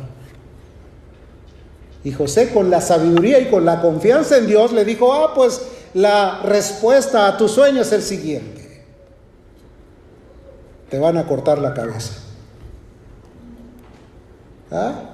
Y 2.03 2.11
José 2.11 2.49
con 2.49 2.69
la 2.69 2.81
sabiduría 2.81 3.39
y 3.39 3.49
con 3.49 3.65
la 3.65 3.81
confianza 3.81 4.37
en 4.37 4.47
Dios 4.47 4.71
le 4.73 4.85
dijo, 4.85 5.13
ah, 5.13 5.33
pues 5.33 5.61
la 5.93 6.41
respuesta 6.43 7.27
a 7.27 7.37
tu 7.37 7.47
sueño 7.47 7.81
es 7.81 7.91
el 7.91 8.03
siguiente 8.03 8.58
te 10.89 10.99
van 10.99 11.17
a 11.17 11.25
cortar 11.25 11.59
la 11.59 11.73
cabeza. 11.73 12.13
¿Ah? 14.71 15.09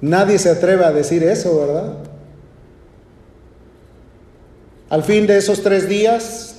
Nadie 0.00 0.38
se 0.38 0.50
atreve 0.50 0.84
a 0.84 0.92
decir 0.92 1.22
eso, 1.22 1.58
¿verdad? 1.58 1.94
Al 4.88 5.02
fin 5.02 5.26
de 5.26 5.36
esos 5.36 5.62
tres 5.62 5.88
días 5.88 6.56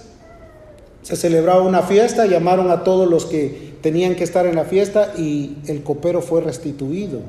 se 1.02 1.16
celebraba 1.16 1.62
una 1.62 1.84
fiesta, 1.84 2.26
llamaron 2.26 2.72
a 2.72 2.84
todos 2.84 3.08
los 3.08 3.26
que 3.26 3.78
tenían 3.82 4.16
que 4.16 4.24
estar 4.24 4.46
en 4.46 4.56
la 4.56 4.66
fiesta 4.66 5.14
y 5.18 5.58
el 5.68 5.84
copero 5.84 6.22
fue 6.22 6.42
restituido. 6.42 7.20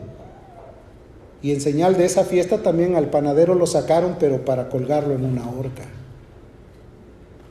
Y 1.41 1.53
en 1.53 1.61
señal 1.61 1.97
de 1.97 2.05
esa 2.05 2.25
fiesta 2.25 2.59
también 2.59 2.97
al 2.97 3.11
panadero 3.11 3.55
lo 3.55 3.67
sacaron, 3.67 4.17
pero 4.19 4.45
para 4.45 4.69
colgarlo 4.69 5.15
en 5.15 5.25
una 5.25 5.49
horca. 5.49 5.85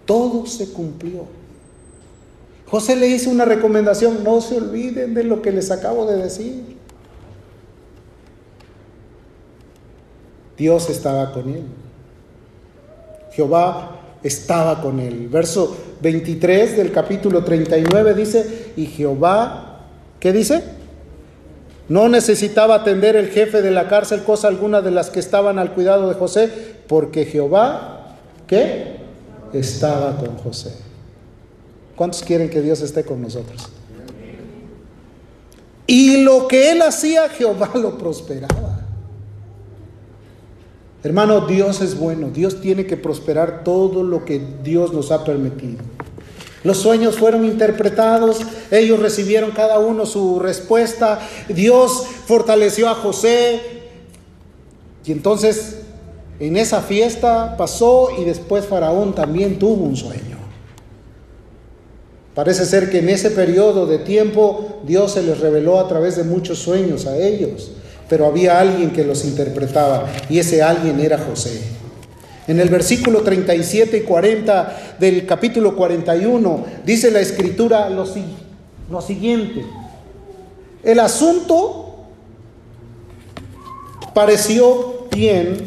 Todo 0.06 0.46
se 0.46 0.74
cumplió. 0.74 1.26
José 2.70 2.98
le 2.98 3.08
hizo 3.08 3.30
una 3.30 3.46
recomendación, 3.46 4.24
no 4.24 4.42
se 4.42 4.58
olviden 4.58 5.14
de 5.14 5.24
lo 5.24 5.42
que 5.42 5.52
les 5.52 5.72
acabo 5.72 6.06
de 6.06 6.18
decir. 6.18 6.78
Dios 10.58 10.90
estaba 10.90 11.32
con 11.32 11.50
él. 11.50 11.64
Jehová 13.32 14.02
estaba 14.24 14.82
con 14.82 15.00
él. 15.00 15.30
Verso 15.30 15.78
23 16.02 16.76
del 16.76 16.92
capítulo 16.92 17.44
39 17.44 18.14
dice, 18.14 18.74
y 18.76 18.88
Jehová, 18.88 19.84
¿qué 20.20 20.34
dice? 20.34 20.64
No 21.88 22.10
necesitaba 22.10 22.76
atender 22.76 23.16
el 23.16 23.30
jefe 23.30 23.62
de 23.62 23.72
la 23.72 23.88
cárcel 23.88 24.24
cosa 24.24 24.50
alguna 24.50 24.82
de 24.82 24.92
las 24.92 25.10
que 25.10 25.22
estaban 25.22 25.58
al 25.58 25.74
cuidado 25.74 26.10
de 26.10 26.16
José, 26.16 26.52
porque 26.88 27.24
Jehová, 27.24 28.16
¿qué? 28.46 28.98
Estaba 29.54 30.18
con 30.18 30.36
José. 30.38 30.87
¿Cuántos 31.98 32.22
quieren 32.22 32.50
que 32.50 32.62
Dios 32.62 32.80
esté 32.82 33.04
con 33.04 33.24
nosotros? 33.24 33.70
Y 35.88 36.22
lo 36.22 36.48
que 36.48 36.72
él 36.72 36.84
hacía, 36.84 37.28
Jehová 37.28 37.72
lo 37.74 37.98
prosperaba. 37.98 38.82
Hermano, 41.04 41.48
Dios 41.48 41.82
es 41.82 41.98
bueno. 41.98 42.30
Dios 42.30 42.62
tiene 42.62 42.86
que 42.86 42.98
prosperar 42.98 43.64
todo 43.64 44.04
lo 44.04 44.26
que 44.26 44.40
Dios 44.64 44.94
nos 44.94 45.12
ha 45.12 45.24
permitido. 45.24 45.80
Los 46.64 46.78
sueños 46.78 47.18
fueron 47.18 47.46
interpretados, 47.46 48.42
ellos 48.70 49.00
recibieron 49.00 49.52
cada 49.52 49.80
uno 49.80 50.06
su 50.06 50.40
respuesta. 50.40 51.20
Dios 51.50 52.06
fortaleció 52.26 52.90
a 52.90 52.96
José. 52.96 53.62
Y 55.04 55.12
entonces 55.14 55.78
en 56.40 56.58
esa 56.58 56.82
fiesta 56.82 57.56
pasó 57.58 58.10
y 58.20 58.24
después 58.24 58.66
Faraón 58.66 59.16
también 59.16 59.58
tuvo 59.58 59.84
un 59.86 59.96
sueño. 59.96 60.27
Parece 62.38 62.68
ser 62.68 62.92
que 62.92 63.00
en 63.00 63.10
ese 63.10 63.32
periodo 63.32 63.88
de 63.88 63.98
tiempo 63.98 64.80
Dios 64.84 65.14
se 65.14 65.24
les 65.24 65.40
reveló 65.40 65.80
a 65.80 65.88
través 65.88 66.18
de 66.18 66.24
muchos 66.24 66.60
sueños 66.60 67.08
a 67.08 67.18
ellos, 67.18 67.72
pero 68.08 68.28
había 68.28 68.60
alguien 68.60 68.92
que 68.92 69.04
los 69.04 69.26
interpretaba 69.26 70.08
y 70.30 70.38
ese 70.38 70.62
alguien 70.62 71.00
era 71.00 71.18
José. 71.18 71.60
En 72.48 72.60
el 72.60 72.70
versículo 72.70 73.24
37 73.24 73.98
y 73.98 74.02
40 74.02 74.98
del 75.00 75.26
capítulo 75.26 75.76
41 75.76 76.66
dice 76.86 77.10
la 77.10 77.22
escritura 77.22 77.90
lo, 77.90 78.06
lo 78.92 79.02
siguiente. 79.02 79.66
El 80.84 81.00
asunto 81.00 82.06
pareció 84.14 85.08
bien 85.10 85.58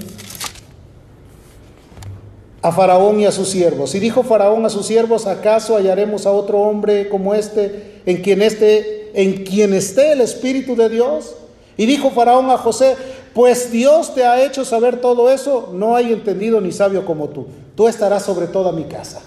a 2.63 2.73
Faraón 2.73 3.21
y 3.21 3.27
a 3.27 3.33
sus 3.33 3.49
siervos. 3.49 3.95
Y 3.95 4.01
dijo 4.01 4.23
Faraón 4.23 4.67
a 4.67 4.71
sus 4.71 4.87
siervos, 4.87 5.27
¿acaso 5.27 5.77
hallaremos 5.77 6.27
a 6.27 6.33
otro 6.33 6.61
hombre 6.61 7.09
como 7.09 7.35
este 7.35 8.03
en 8.07 8.19
quien 8.23 8.43
esté, 8.43 9.11
en 9.15 9.45
quien 9.45 9.73
esté 9.73 10.13
el 10.13 10.21
Espíritu 10.21 10.77
de 10.77 10.89
Dios? 10.89 11.35
Y 11.77 11.87
dijo 11.87 12.11
Faraón 12.11 12.51
a 12.51 12.59
José, 12.59 12.97
pues 13.33 13.71
Dios 13.71 14.15
te 14.15 14.25
ha 14.25 14.45
hecho 14.45 14.65
saber 14.65 15.01
todo 15.01 15.31
eso, 15.31 15.71
no 15.73 15.97
hay 15.97 16.13
entendido 16.13 16.61
ni 16.61 16.73
sabio 16.73 17.07
como 17.07 17.29
tú. 17.29 17.47
Tú 17.75 17.89
estarás 17.89 18.25
sobre 18.25 18.47
toda 18.47 18.73
mi 18.73 18.85
casa. 18.85 19.21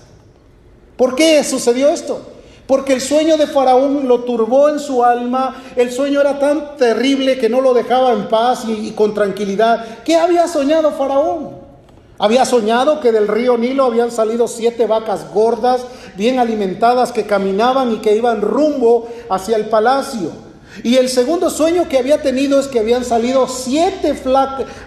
¿Por 0.98 1.16
qué 1.16 1.44
sucedió 1.44 1.90
esto? 1.90 2.22
Porque 2.68 2.94
el 2.94 3.02
sueño 3.02 3.36
de 3.38 3.48
Faraón 3.48 4.08
lo 4.08 4.20
turbó 4.24 4.70
en 4.70 4.80
su 4.80 5.04
alma, 5.04 5.64
el 5.76 5.92
sueño 5.92 6.22
era 6.22 6.40
tan 6.40 6.78
terrible 6.78 7.38
que 7.40 7.50
no 7.50 7.60
lo 7.62 7.74
dejaba 7.74 8.14
en 8.14 8.30
paz 8.30 8.66
y, 8.68 8.88
y 8.88 8.92
con 8.92 9.14
tranquilidad. 9.14 10.04
¿Qué 10.06 10.16
había 10.16 10.48
soñado 10.48 10.92
Faraón? 10.92 11.63
Había 12.20 12.46
soñado 12.46 13.00
que 13.00 13.12
del 13.12 13.28
río 13.28 13.58
Nilo 13.58 13.86
habían 13.86 14.12
salido 14.12 14.48
siete 14.48 14.86
vacas 14.86 15.32
gordas, 15.34 15.82
bien 16.16 16.40
alimentadas, 16.40 17.12
que 17.12 17.26
caminaban 17.26 17.92
y 17.92 17.98
que 17.98 18.16
iban 18.16 18.42
rumbo 18.42 19.08
hacia 19.30 19.58
el 19.58 19.66
palacio. 19.66 20.30
Y 20.84 20.96
el 20.96 21.10
segundo 21.10 21.50
sueño 21.50 21.88
que 21.90 21.98
había 21.98 22.22
tenido 22.22 22.60
es 22.60 22.68
que 22.68 22.80
habían 22.80 23.04
salido 23.06 23.48
siete 23.48 24.16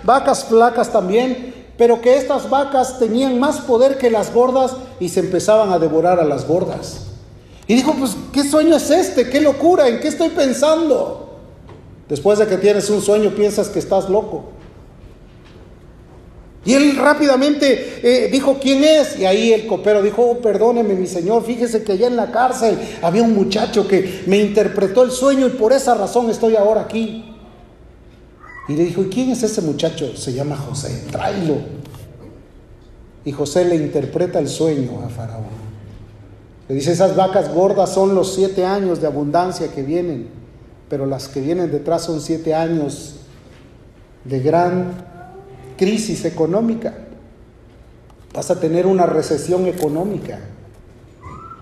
vacas 0.02 0.44
flacas 0.44 0.92
también, 0.92 1.54
pero 1.76 2.00
que 2.00 2.16
estas 2.16 2.48
vacas 2.48 2.98
tenían 2.98 3.38
más 3.38 3.58
poder 3.58 3.98
que 3.98 4.10
las 4.10 4.32
gordas 4.32 4.72
y 4.98 5.08
se 5.08 5.20
empezaban 5.20 5.72
a 5.72 5.78
devorar 5.78 6.18
a 6.18 6.24
las 6.24 6.46
gordas. 6.46 7.02
Y 7.66 7.74
dijo, 7.74 7.94
pues, 7.98 8.16
¿qué 8.32 8.44
sueño 8.44 8.76
es 8.76 8.90
este? 8.90 9.28
¿Qué 9.28 9.40
locura? 9.40 9.88
¿En 9.88 10.00
qué 10.00 10.08
estoy 10.08 10.30
pensando? 10.30 11.38
Después 12.08 12.38
de 12.38 12.46
que 12.46 12.56
tienes 12.56 12.88
un 12.88 13.02
sueño 13.02 13.30
piensas 13.30 13.68
que 13.68 13.80
estás 13.80 14.08
loco. 14.08 14.55
Y 16.66 16.74
él 16.74 16.96
rápidamente 16.96 18.00
eh, 18.02 18.28
dijo, 18.30 18.58
¿quién 18.60 18.82
es? 18.82 19.20
Y 19.20 19.24
ahí 19.24 19.52
el 19.52 19.68
copero 19.68 20.02
dijo, 20.02 20.22
oh, 20.22 20.38
perdóneme 20.38 20.94
mi 20.94 21.06
señor, 21.06 21.44
fíjese 21.44 21.84
que 21.84 21.92
allá 21.92 22.08
en 22.08 22.16
la 22.16 22.32
cárcel 22.32 22.76
había 23.02 23.22
un 23.22 23.34
muchacho 23.34 23.86
que 23.86 24.24
me 24.26 24.38
interpretó 24.38 25.04
el 25.04 25.12
sueño 25.12 25.46
y 25.46 25.50
por 25.50 25.72
esa 25.72 25.94
razón 25.94 26.28
estoy 26.28 26.56
ahora 26.56 26.82
aquí. 26.82 27.24
Y 28.68 28.74
le 28.74 28.84
dijo, 28.84 29.02
¿y 29.02 29.06
quién 29.06 29.30
es 29.30 29.44
ese 29.44 29.62
muchacho? 29.62 30.16
Se 30.16 30.32
llama 30.32 30.56
José, 30.56 31.04
tráelo. 31.12 31.58
Y 33.24 33.30
José 33.30 33.64
le 33.64 33.76
interpreta 33.76 34.40
el 34.40 34.48
sueño 34.48 35.02
a 35.06 35.08
Faraón. 35.08 35.44
Le 36.68 36.74
dice, 36.74 36.90
esas 36.90 37.14
vacas 37.14 37.54
gordas 37.54 37.94
son 37.94 38.16
los 38.16 38.34
siete 38.34 38.64
años 38.64 39.00
de 39.00 39.06
abundancia 39.06 39.68
que 39.68 39.82
vienen, 39.82 40.30
pero 40.88 41.06
las 41.06 41.28
que 41.28 41.40
vienen 41.40 41.70
detrás 41.70 42.02
son 42.02 42.20
siete 42.20 42.56
años 42.56 43.20
de 44.24 44.40
gran 44.40 45.15
crisis 45.76 46.24
económica, 46.24 46.94
vas 48.32 48.50
a 48.50 48.60
tener 48.60 48.86
una 48.86 49.06
recesión 49.06 49.66
económica. 49.66 50.40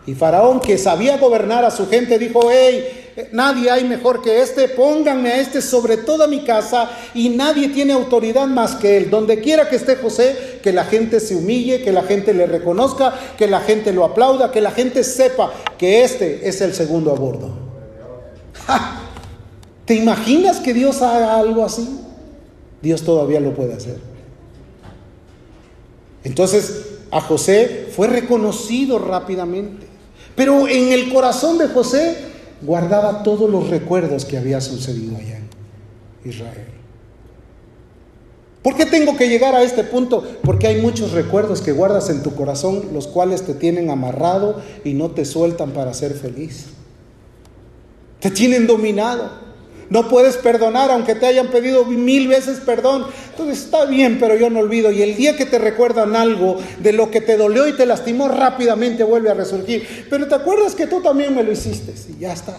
Y 0.07 0.15
Faraón, 0.15 0.61
que 0.61 0.77
sabía 0.77 1.17
gobernar 1.17 1.65
a 1.65 1.71
su 1.71 1.89
gente, 1.89 2.19
dijo, 2.19 2.41
hey, 2.51 3.05
nadie 3.33 3.71
hay 3.71 3.85
mejor 3.85 4.21
que 4.21 4.43
este, 4.43 4.69
pónganme 4.69 5.31
a 5.31 5.41
este 5.41 5.63
sobre 5.63 5.97
toda 5.97 6.27
mi 6.27 6.45
casa 6.45 6.91
y 7.15 7.31
nadie 7.31 7.69
tiene 7.69 7.95
autoridad 7.95 8.47
más 8.47 8.75
que 8.75 8.99
él. 8.99 9.09
Donde 9.09 9.41
quiera 9.41 9.69
que 9.69 9.77
esté 9.77 9.97
José, 9.97 10.59
que 10.63 10.73
la 10.73 10.85
gente 10.85 11.21
se 11.21 11.37
humille, 11.37 11.83
que 11.83 11.93
la 11.93 12.03
gente 12.03 12.35
le 12.35 12.47
reconozca, 12.47 13.15
que 13.39 13.47
la 13.47 13.61
gente 13.61 13.93
lo 13.93 14.05
aplauda, 14.05 14.51
que 14.51 14.61
la 14.61 14.73
gente 14.73 15.05
sepa 15.05 15.53
que 15.79 16.05
este 16.05 16.49
es 16.49 16.61
el 16.61 16.75
segundo 16.75 17.11
a 17.11 17.15
bordo. 17.15 17.51
¿Te 19.87 19.95
imaginas 19.95 20.61
que 20.61 20.75
Dios 20.75 21.01
haga 21.03 21.39
algo 21.39 21.65
así? 21.65 22.01
Dios 22.85 23.03
todavía 23.03 23.41
lo 23.41 23.55
puede 23.55 23.75
hacer. 23.75 23.99
Entonces 26.23 26.99
a 27.11 27.21
José 27.21 27.89
fue 27.91 28.09
reconocido 28.09 28.99
rápidamente. 28.99 29.87
Pero 30.37 30.69
en 30.69 30.93
el 30.93 31.13
corazón 31.13 31.59
de 31.59 31.69
José 31.69 32.17
guardaba 32.61 33.23
todos 33.23 33.49
los 33.49 33.69
recuerdos 33.71 34.25
que 34.25 34.37
había 34.37 34.61
sucedido 34.61 35.17
allá 35.17 35.39
en 35.39 36.31
Israel. 36.31 36.67
¿Por 38.63 38.77
qué 38.77 38.87
tengo 38.87 39.17
que 39.17 39.29
llegar 39.29 39.55
a 39.55 39.63
este 39.63 39.85
punto? 39.85 40.25
Porque 40.43 40.67
hay 40.67 40.81
muchos 40.81 41.13
recuerdos 41.13 41.61
que 41.61 41.73
guardas 41.73 42.11
en 42.11 42.23
tu 42.23 42.35
corazón, 42.35 42.89
los 42.93 43.07
cuales 43.07 43.43
te 43.43 43.55
tienen 43.55 43.91
amarrado 43.91 44.63
y 44.85 44.95
no 44.95 45.11
te 45.11 45.25
sueltan 45.25 45.73
para 45.73 45.95
ser 45.95 46.15
feliz. 46.15 46.67
Te 48.21 48.31
tienen 48.31 48.67
dominado. 48.67 49.44
No 49.91 50.09
puedes 50.09 50.37
perdonar 50.37 50.91
aunque 50.91 51.15
te 51.15 51.27
hayan 51.27 51.49
pedido 51.49 51.85
mil 51.85 52.29
veces 52.29 52.61
perdón. 52.61 53.07
Entonces 53.31 53.65
está 53.65 53.85
bien, 53.85 54.19
pero 54.19 54.37
yo 54.37 54.51
no 54.51 54.61
olvido. 54.61 54.91
Y 54.91 55.03
el 55.03 55.17
día 55.17 55.37
que 55.37 55.47
te 55.47 55.59
recuerdan 55.59 56.17
algo 56.17 56.57
de 56.81 56.93
lo 56.93 57.11
que 57.11 57.21
te 57.21 57.37
dolió 57.37 57.69
y 57.69 57.73
te 57.75 57.87
lastimó, 57.87 58.29
rápidamente 58.29 59.05
vuelve 59.05 59.31
a 59.31 59.35
resurgir. 59.35 60.07
Pero 60.09 60.27
te 60.27 60.35
acuerdas 60.35 60.75
que 60.75 60.87
tú 60.87 61.01
también 61.03 61.35
me 61.35 61.43
lo 61.43 61.53
hiciste 61.53 61.95
y 62.11 62.21
ya 62.21 62.33
está. 62.33 62.57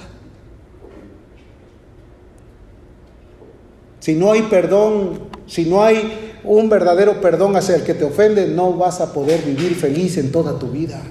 Si 4.00 4.14
no 4.14 4.32
hay 4.32 4.44
perdón, 4.44 5.20
si 5.48 5.66
no 5.66 5.84
hay 5.84 6.36
un 6.44 6.70
verdadero 6.70 7.22
perdón 7.22 7.56
hacia 7.56 7.76
el 7.76 7.84
que 7.84 7.96
te 7.96 8.06
ofende, 8.06 8.48
no 8.48 8.74
vas 8.74 9.02
a 9.02 9.14
poder 9.14 9.42
vivir 9.42 9.76
feliz 9.76 10.18
en 10.18 10.32
toda 10.32 10.60
tu 10.60 10.68
vida. 10.68 11.02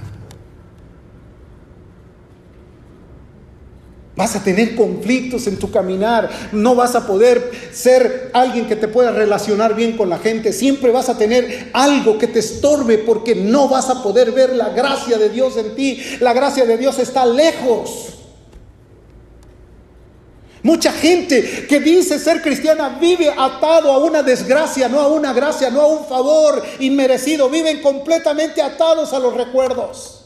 Vas 4.15 4.35
a 4.35 4.43
tener 4.43 4.75
conflictos 4.75 5.45
en 5.47 5.57
tu 5.57 5.69
caminar, 5.69 6.29
no 6.53 6.73
vas 6.73 6.95
a 6.95 7.05
poder 7.05 7.51
ser 7.73 8.29
alguien 8.33 8.65
que 8.65 8.77
te 8.77 8.87
pueda 8.87 9.11
relacionar 9.11 9.75
bien 9.75 9.97
con 9.97 10.09
la 10.09 10.19
gente, 10.19 10.53
siempre 10.53 10.91
vas 10.91 11.09
a 11.09 11.17
tener 11.17 11.69
algo 11.73 12.17
que 12.17 12.27
te 12.27 12.39
estorbe 12.39 12.97
porque 12.99 13.35
no 13.35 13.67
vas 13.67 13.89
a 13.89 14.01
poder 14.01 14.31
ver 14.31 14.55
la 14.55 14.69
gracia 14.69 15.17
de 15.17 15.29
Dios 15.29 15.57
en 15.57 15.75
ti. 15.75 16.01
La 16.21 16.33
gracia 16.33 16.65
de 16.65 16.77
Dios 16.77 16.97
está 16.99 17.25
lejos. 17.25 18.15
Mucha 20.63 20.91
gente 20.91 21.67
que 21.69 21.79
dice 21.79 22.17
ser 22.17 22.41
cristiana 22.41 22.97
vive 22.99 23.29
atado 23.29 23.91
a 23.91 23.99
una 23.99 24.23
desgracia, 24.23 24.89
no 24.89 24.99
a 24.99 25.07
una 25.09 25.31
gracia, 25.31 25.69
no 25.69 25.81
a 25.81 25.87
un 25.87 26.05
favor 26.07 26.63
inmerecido. 26.79 27.49
Viven 27.49 27.81
completamente 27.83 28.63
atados 28.63 29.13
a 29.13 29.19
los 29.19 29.35
recuerdos. 29.35 30.24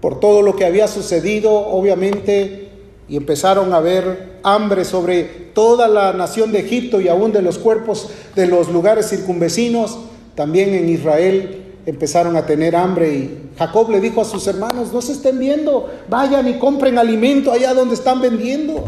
Por 0.00 0.20
todo 0.20 0.42
lo 0.42 0.56
que 0.56 0.64
había 0.64 0.88
sucedido, 0.88 1.52
obviamente, 1.52 2.68
y 3.08 3.16
empezaron 3.16 3.72
a 3.72 3.76
haber 3.76 4.38
hambre 4.42 4.84
sobre 4.84 5.24
toda 5.24 5.88
la 5.88 6.12
nación 6.12 6.52
de 6.52 6.60
Egipto 6.60 7.00
y 7.00 7.08
aún 7.08 7.32
de 7.32 7.42
los 7.42 7.58
cuerpos 7.58 8.10
de 8.34 8.46
los 8.46 8.68
lugares 8.68 9.08
circunvecinos, 9.08 9.98
también 10.34 10.74
en 10.74 10.88
Israel 10.88 11.62
empezaron 11.86 12.36
a 12.36 12.44
tener 12.44 12.74
hambre 12.74 13.14
y 13.14 13.50
Jacob 13.56 13.90
le 13.90 14.00
dijo 14.00 14.20
a 14.20 14.24
sus 14.24 14.46
hermanos, 14.46 14.92
no 14.92 15.00
se 15.00 15.12
estén 15.12 15.38
viendo, 15.38 15.88
vayan 16.08 16.46
y 16.48 16.58
compren 16.58 16.98
alimento 16.98 17.52
allá 17.52 17.72
donde 17.72 17.94
están 17.94 18.20
vendiendo. 18.20 18.84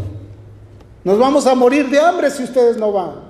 Nos 1.03 1.17
vamos 1.17 1.47
a 1.47 1.55
morir 1.55 1.89
de 1.89 1.99
hambre 1.99 2.29
si 2.29 2.43
ustedes 2.43 2.77
no 2.77 2.91
van. 2.91 3.29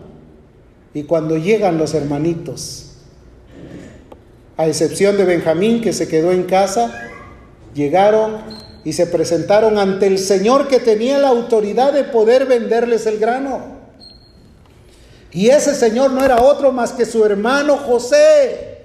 Y 0.93 1.03
cuando 1.03 1.37
llegan 1.37 1.77
los 1.77 1.93
hermanitos, 1.93 2.87
a 4.57 4.67
excepción 4.67 5.15
de 5.15 5.23
Benjamín 5.23 5.79
que 5.79 5.93
se 5.93 6.07
quedó 6.07 6.31
en 6.31 6.43
casa, 6.43 6.91
llegaron 7.73 8.37
y 8.83 8.93
se 8.93 9.07
presentaron 9.07 9.77
ante 9.77 10.07
el 10.07 10.17
Señor 10.17 10.67
que 10.67 10.79
tenía 10.79 11.17
la 11.17 11.29
autoridad 11.29 11.93
de 11.93 12.05
poder 12.05 12.45
venderles 12.45 13.05
el 13.05 13.19
grano. 13.19 13.79
Y 15.31 15.49
ese 15.49 15.75
Señor 15.75 16.11
no 16.11 16.23
era 16.23 16.41
otro 16.41 16.71
más 16.71 16.93
que 16.93 17.05
su 17.05 17.23
hermano 17.23 17.77
José. 17.77 18.77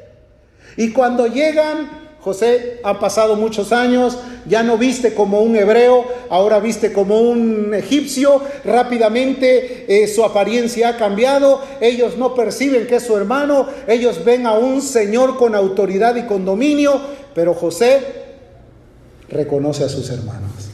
Y 0.77 0.93
cuando 0.93 1.27
llegan, 1.27 2.05
José 2.21 2.81
ha 2.83 2.99
pasado 2.99 3.37
muchos 3.37 3.73
años, 3.73 4.19
ya 4.47 4.63
no 4.63 4.77
viste 4.77 5.15
como 5.15 5.41
un 5.41 5.57
hebreo, 5.57 6.05
ahora 6.29 6.59
viste 6.59 6.93
como 6.93 7.21
un 7.21 7.73
egipcio, 7.73 8.43
rápidamente 8.65 9.85
eh, 9.89 10.09
su 10.09 10.25
apariencia 10.25 10.91
ha 10.91 10.97
cambiado, 10.97 11.63
ellos 11.81 12.17
no 12.19 12.35
perciben 12.35 12.87
que 12.87 12.97
es 12.97 13.05
su 13.05 13.17
hermano, 13.17 13.69
ellos 13.87 14.25
ven 14.25 14.47
a 14.47 14.53
un 14.53 14.83
Señor 14.83 15.37
con 15.37 15.55
autoridad 15.55 16.17
y 16.17 16.25
con 16.25 16.45
dominio, 16.45 17.01
pero 17.35 17.55
José 17.55 18.24
reconoce 19.35 19.85
a 19.85 19.89
sus 19.91 20.09
hermanos. 20.09 20.71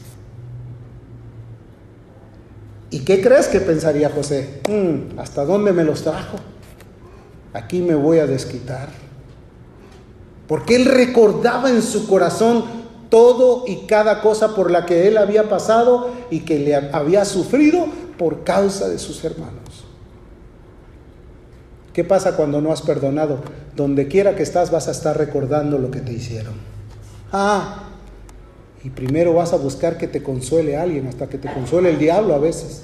¿Y 2.89 2.99
qué 2.99 3.21
crees 3.21 3.47
que 3.47 3.59
pensaría 3.59 4.09
José? 4.09 4.61
Mm, 4.69 5.19
¿Hasta 5.19 5.43
dónde 5.43 5.73
me 5.73 5.83
los 5.83 6.03
trajo? 6.03 6.37
Aquí 7.53 7.81
me 7.81 7.95
voy 7.95 8.19
a 8.19 8.27
desquitar 8.27 8.89
porque 10.51 10.75
él 10.75 10.83
recordaba 10.83 11.69
en 11.69 11.81
su 11.81 12.09
corazón 12.09 12.65
todo 13.07 13.63
y 13.67 13.85
cada 13.87 14.21
cosa 14.21 14.53
por 14.53 14.69
la 14.69 14.85
que 14.85 15.07
él 15.07 15.17
había 15.17 15.47
pasado 15.47 16.09
y 16.29 16.41
que 16.41 16.59
le 16.59 16.75
había 16.75 17.23
sufrido 17.23 17.85
por 18.17 18.43
causa 18.43 18.89
de 18.89 18.99
sus 18.99 19.23
hermanos. 19.23 19.85
¿Qué 21.93 22.03
pasa 22.03 22.35
cuando 22.35 22.59
no 22.59 22.73
has 22.73 22.81
perdonado? 22.81 23.39
Donde 23.77 24.09
quiera 24.09 24.35
que 24.35 24.43
estás 24.43 24.71
vas 24.71 24.89
a 24.89 24.91
estar 24.91 25.17
recordando 25.17 25.77
lo 25.77 25.89
que 25.89 26.01
te 26.01 26.11
hicieron. 26.11 26.55
Ah, 27.31 27.90
y 28.83 28.89
primero 28.89 29.33
vas 29.33 29.53
a 29.53 29.57
buscar 29.57 29.97
que 29.97 30.07
te 30.07 30.23
consuele 30.23 30.77
alguien, 30.77 31.07
hasta 31.07 31.27
que 31.27 31.37
te 31.37 31.51
consuele 31.51 31.89
el 31.91 31.99
diablo 31.99 32.33
a 32.33 32.39
veces. 32.39 32.83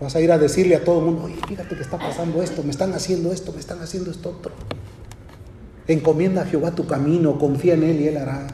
Vas 0.00 0.14
a 0.14 0.20
ir 0.20 0.30
a 0.30 0.38
decirle 0.38 0.76
a 0.76 0.84
todo 0.84 1.00
el 1.00 1.04
mundo, 1.06 1.24
oye, 1.24 1.36
fíjate 1.46 1.74
que 1.74 1.82
está 1.82 1.98
pasando 1.98 2.42
esto, 2.42 2.62
me 2.62 2.70
están 2.70 2.92
haciendo 2.94 3.32
esto, 3.32 3.52
me 3.52 3.60
están 3.60 3.80
haciendo 3.80 4.10
esto 4.10 4.30
otro. 4.30 4.52
Encomienda 5.88 6.42
a 6.42 6.46
Jehová 6.46 6.70
tu 6.72 6.86
camino, 6.86 7.38
confía 7.38 7.74
en 7.74 7.82
Él 7.82 8.00
y 8.00 8.08
Él 8.08 8.16
hará. 8.16 8.46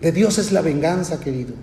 De 0.00 0.12
Dios 0.12 0.38
es 0.38 0.52
la 0.52 0.62
venganza, 0.62 1.20
querido. 1.20 1.54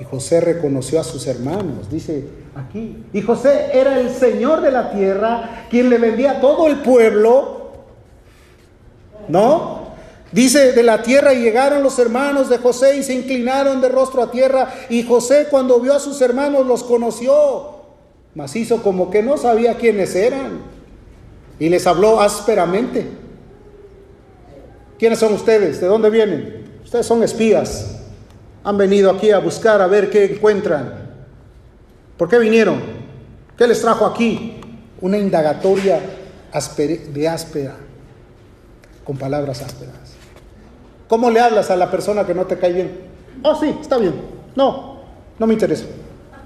Y 0.00 0.04
José 0.04 0.40
reconoció 0.40 1.00
a 1.00 1.04
sus 1.04 1.26
hermanos, 1.26 1.90
dice 1.90 2.24
aquí. 2.54 3.04
Y 3.12 3.20
José 3.22 3.70
era 3.72 3.98
el 3.98 4.10
Señor 4.10 4.60
de 4.60 4.70
la 4.70 4.92
tierra, 4.92 5.66
quien 5.70 5.90
le 5.90 5.98
vendía 5.98 6.32
a 6.32 6.40
todo 6.40 6.68
el 6.68 6.82
pueblo. 6.82 7.57
¿No? 9.28 9.88
Dice, 10.32 10.72
de 10.72 10.82
la 10.82 11.02
tierra 11.02 11.32
y 11.32 11.42
llegaron 11.42 11.82
los 11.82 11.98
hermanos 11.98 12.48
de 12.48 12.58
José 12.58 12.98
y 12.98 13.02
se 13.02 13.14
inclinaron 13.14 13.80
de 13.80 13.88
rostro 13.88 14.22
a 14.22 14.30
tierra. 14.30 14.74
Y 14.90 15.02
José 15.02 15.48
cuando 15.50 15.80
vio 15.80 15.94
a 15.94 16.00
sus 16.00 16.20
hermanos 16.20 16.66
los 16.66 16.84
conoció 16.84 17.78
mas 18.38 18.54
hizo 18.54 18.84
como 18.84 19.10
que 19.10 19.20
no 19.20 19.36
sabía 19.36 19.76
quiénes 19.76 20.14
eran 20.14 20.60
y 21.58 21.68
les 21.68 21.86
habló 21.88 22.20
ásperamente. 22.20 23.08
¿Quiénes 24.96 25.18
son 25.18 25.34
ustedes? 25.34 25.80
¿De 25.80 25.88
dónde 25.88 26.08
vienen? 26.08 26.64
Ustedes 26.84 27.04
son 27.04 27.24
espías. 27.24 27.98
Han 28.62 28.76
venido 28.76 29.10
aquí 29.10 29.32
a 29.32 29.40
buscar 29.40 29.80
a 29.80 29.88
ver 29.88 30.08
qué 30.08 30.24
encuentran. 30.24 31.10
¿Por 32.16 32.28
qué 32.28 32.38
vinieron? 32.38 32.80
¿Qué 33.56 33.66
les 33.66 33.80
trajo 33.80 34.06
aquí? 34.06 34.60
Una 35.00 35.18
indagatoria 35.18 36.00
de 37.12 37.28
áspera, 37.28 37.76
con 39.08 39.16
palabras 39.16 39.62
ásperas. 39.62 39.94
¿Cómo 41.08 41.30
le 41.30 41.40
hablas 41.40 41.70
a 41.70 41.76
la 41.76 41.90
persona 41.90 42.26
que 42.26 42.34
no 42.34 42.44
te 42.44 42.58
cae 42.58 42.74
bien? 42.74 43.00
Oh, 43.42 43.58
sí, 43.58 43.74
está 43.80 43.96
bien. 43.96 44.12
No, 44.54 45.00
no 45.38 45.46
me 45.46 45.54
interesa 45.54 45.86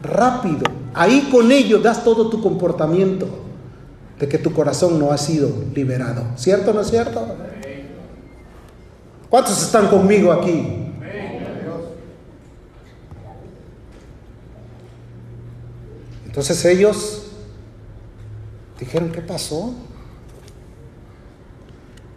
rápido. 0.01 0.63
Ahí 0.95 1.29
con 1.33 1.51
ello 1.51 1.81
das 1.81 2.05
todo 2.05 2.31
tu 2.31 2.41
comportamiento 2.41 3.27
de 4.17 4.29
que 4.29 4.39
tu 4.39 4.53
corazón 4.53 5.01
no 5.01 5.11
ha 5.11 5.19
sido 5.19 5.51
liberado. 5.75 6.23
¿Cierto 6.37 6.71
o 6.71 6.75
no 6.75 6.83
es 6.83 6.91
cierto? 6.91 7.35
¿Cuántos 9.29 9.61
están 9.61 9.89
conmigo 9.89 10.31
aquí? 10.31 10.93
Entonces 16.27 16.65
ellos 16.65 17.25
dijeron, 18.79 19.11
¿qué 19.11 19.21
pasó? 19.21 19.75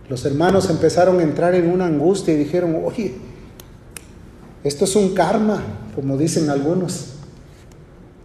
Los 0.10 0.24
hermanos 0.26 0.70
empezaron 0.70 1.20
a 1.20 1.24
entrar 1.24 1.56
en 1.56 1.70
una 1.70 1.88
angustia 1.88 2.34
y 2.34 2.38
dijeron, 2.38 2.80
oye, 2.84 3.16
esto 4.64 4.86
es 4.86 4.96
un 4.96 5.14
karma, 5.14 5.62
como 5.96 6.18
dicen 6.18 6.50
algunos. 6.50 7.14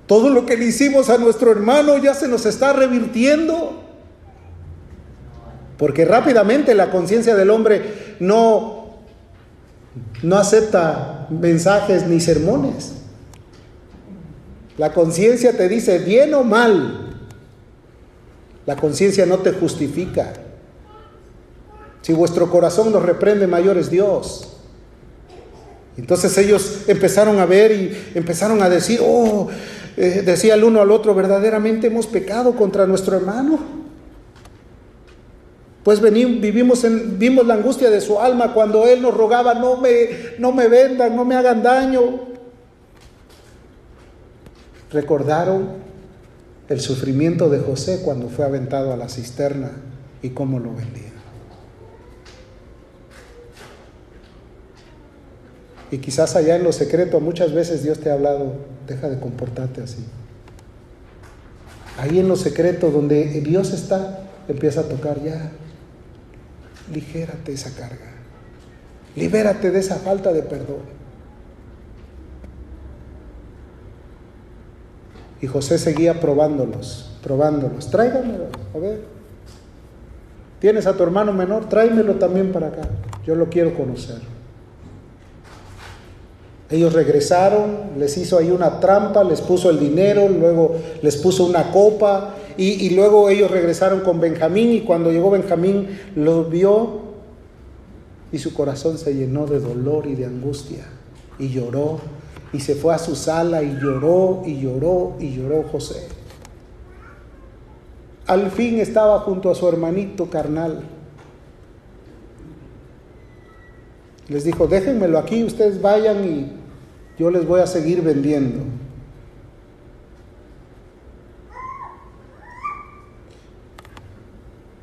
Todo 0.06 0.28
lo 0.28 0.44
que 0.44 0.56
le 0.56 0.66
hicimos 0.66 1.08
a 1.08 1.18
nuestro 1.18 1.52
hermano 1.52 1.96
ya 1.98 2.14
se 2.14 2.28
nos 2.28 2.44
está 2.44 2.72
revirtiendo. 2.72 3.80
Porque 5.78 6.04
rápidamente 6.04 6.74
la 6.74 6.90
conciencia 6.90 7.34
del 7.36 7.48
hombre 7.48 8.16
no, 8.20 8.96
no 10.22 10.36
acepta 10.36 11.26
mensajes 11.30 12.06
ni 12.06 12.20
sermones. 12.20 12.94
La 14.76 14.92
conciencia 14.92 15.56
te 15.56 15.68
dice 15.68 15.98
bien 15.98 16.34
o 16.34 16.42
mal. 16.42 17.16
La 18.66 18.76
conciencia 18.76 19.24
no 19.26 19.38
te 19.38 19.52
justifica. 19.52 20.32
Si 22.02 22.12
vuestro 22.12 22.50
corazón 22.50 22.92
nos 22.92 23.02
reprende, 23.02 23.46
mayor 23.46 23.76
es 23.78 23.90
Dios. 23.90 24.48
Entonces 25.96 26.36
ellos 26.38 26.82
empezaron 26.86 27.38
a 27.38 27.46
ver 27.46 27.72
y 27.72 28.12
empezaron 28.14 28.62
a 28.62 28.68
decir, 28.70 29.00
oh, 29.02 29.48
eh, 29.96 30.22
decía 30.24 30.54
el 30.54 30.64
uno 30.64 30.80
al 30.80 30.90
otro, 30.90 31.14
verdaderamente 31.14 31.88
hemos 31.88 32.06
pecado 32.06 32.56
contra 32.56 32.86
nuestro 32.86 33.16
hermano. 33.16 33.58
Pues 35.82 36.00
vivimos 36.00 36.84
en, 36.84 37.18
vimos 37.18 37.46
la 37.46 37.54
angustia 37.54 37.90
de 37.90 38.00
su 38.00 38.20
alma 38.20 38.52
cuando 38.54 38.86
él 38.86 39.02
nos 39.02 39.14
rogaba, 39.14 39.54
no 39.54 39.76
me, 39.76 40.08
no 40.38 40.52
me 40.52 40.68
vendan, 40.68 41.16
no 41.16 41.24
me 41.24 41.34
hagan 41.34 41.62
daño. 41.62 42.28
Recordaron 44.90 45.68
el 46.68 46.80
sufrimiento 46.80 47.48
de 47.48 47.58
José 47.58 48.02
cuando 48.04 48.28
fue 48.28 48.44
aventado 48.44 48.92
a 48.92 48.96
la 48.96 49.08
cisterna 49.08 49.70
y 50.22 50.30
cómo 50.30 50.58
lo 50.58 50.74
vendía. 50.74 51.09
Y 55.90 55.98
quizás 55.98 56.36
allá 56.36 56.56
en 56.56 56.64
lo 56.64 56.72
secreto 56.72 57.20
muchas 57.20 57.52
veces 57.52 57.82
Dios 57.82 57.98
te 57.98 58.10
ha 58.10 58.14
hablado, 58.14 58.52
deja 58.86 59.08
de 59.08 59.18
comportarte 59.18 59.82
así. 59.82 60.04
Ahí 61.98 62.18
en 62.18 62.28
lo 62.28 62.36
secreto 62.36 62.90
donde 62.90 63.24
Dios 63.40 63.72
está, 63.72 64.20
empieza 64.48 64.80
a 64.80 64.84
tocar 64.84 65.22
ya. 65.22 65.50
Ligérate 66.92 67.52
esa 67.52 67.70
carga. 67.70 68.12
Libérate 69.16 69.70
de 69.70 69.80
esa 69.80 69.96
falta 69.96 70.32
de 70.32 70.42
perdón. 70.42 71.00
Y 75.42 75.46
José 75.46 75.78
seguía 75.78 76.20
probándolos, 76.20 77.18
probándolos. 77.22 77.90
Tráiganmelo, 77.90 78.46
a 78.74 78.78
ver. 78.78 79.00
Tienes 80.60 80.86
a 80.86 80.94
tu 80.94 81.02
hermano 81.02 81.32
menor, 81.32 81.68
tráemelo 81.68 82.16
también 82.16 82.52
para 82.52 82.68
acá. 82.68 82.82
Yo 83.26 83.34
lo 83.34 83.48
quiero 83.48 83.74
conocer. 83.74 84.20
Ellos 86.70 86.92
regresaron, 86.92 87.98
les 87.98 88.16
hizo 88.16 88.38
ahí 88.38 88.50
una 88.52 88.78
trampa, 88.78 89.24
les 89.24 89.40
puso 89.40 89.70
el 89.70 89.80
dinero, 89.80 90.28
luego 90.28 90.76
les 91.02 91.16
puso 91.16 91.44
una 91.44 91.72
copa 91.72 92.36
y, 92.56 92.90
luego 92.90 93.28
ellos 93.28 93.50
regresaron 93.50 94.00
con 94.00 94.20
Benjamín 94.20 94.70
y 94.72 94.80
cuando 94.82 95.10
llegó 95.10 95.30
Benjamín 95.30 95.98
lo 96.14 96.44
vio 96.44 97.00
y 98.30 98.38
su 98.38 98.54
corazón 98.54 98.98
se 98.98 99.14
llenó 99.14 99.46
de 99.46 99.58
dolor 99.58 100.06
y 100.06 100.14
de 100.14 100.26
angustia 100.26 100.84
y 101.40 101.48
lloró 101.48 101.98
y 102.52 102.60
se 102.60 102.76
fue 102.76 102.94
a 102.94 102.98
su 102.98 103.16
sala 103.16 103.62
y 103.62 103.76
lloró 103.80 104.42
y 104.44 104.60
lloró 104.60 105.16
y 105.18 105.34
lloró 105.34 105.64
José. 105.64 106.06
Al 108.26 108.50
fin 108.52 108.78
estaba 108.78 109.18
junto 109.20 109.50
a 109.50 109.56
su 109.56 109.66
hermanito 109.68 110.30
carnal. 110.30 110.82
Les 114.28 114.44
dijo, 114.44 114.68
déjenmelo 114.68 115.18
aquí, 115.18 115.42
ustedes 115.42 115.82
vayan 115.82 116.24
y 116.24 116.59
yo 117.20 117.30
les 117.30 117.46
voy 117.46 117.60
a 117.60 117.66
seguir 117.66 118.00
vendiendo. 118.00 118.60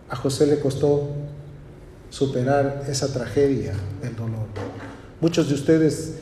A 0.08 0.16
José 0.16 0.46
le 0.46 0.60
costó 0.60 1.10
superar 2.12 2.86
esa 2.88 3.12
tragedia 3.12 3.74
del 4.04 4.16
dolor. 4.16 4.46
Muchos 5.20 5.50
de 5.50 5.56
ustedes 5.56 6.20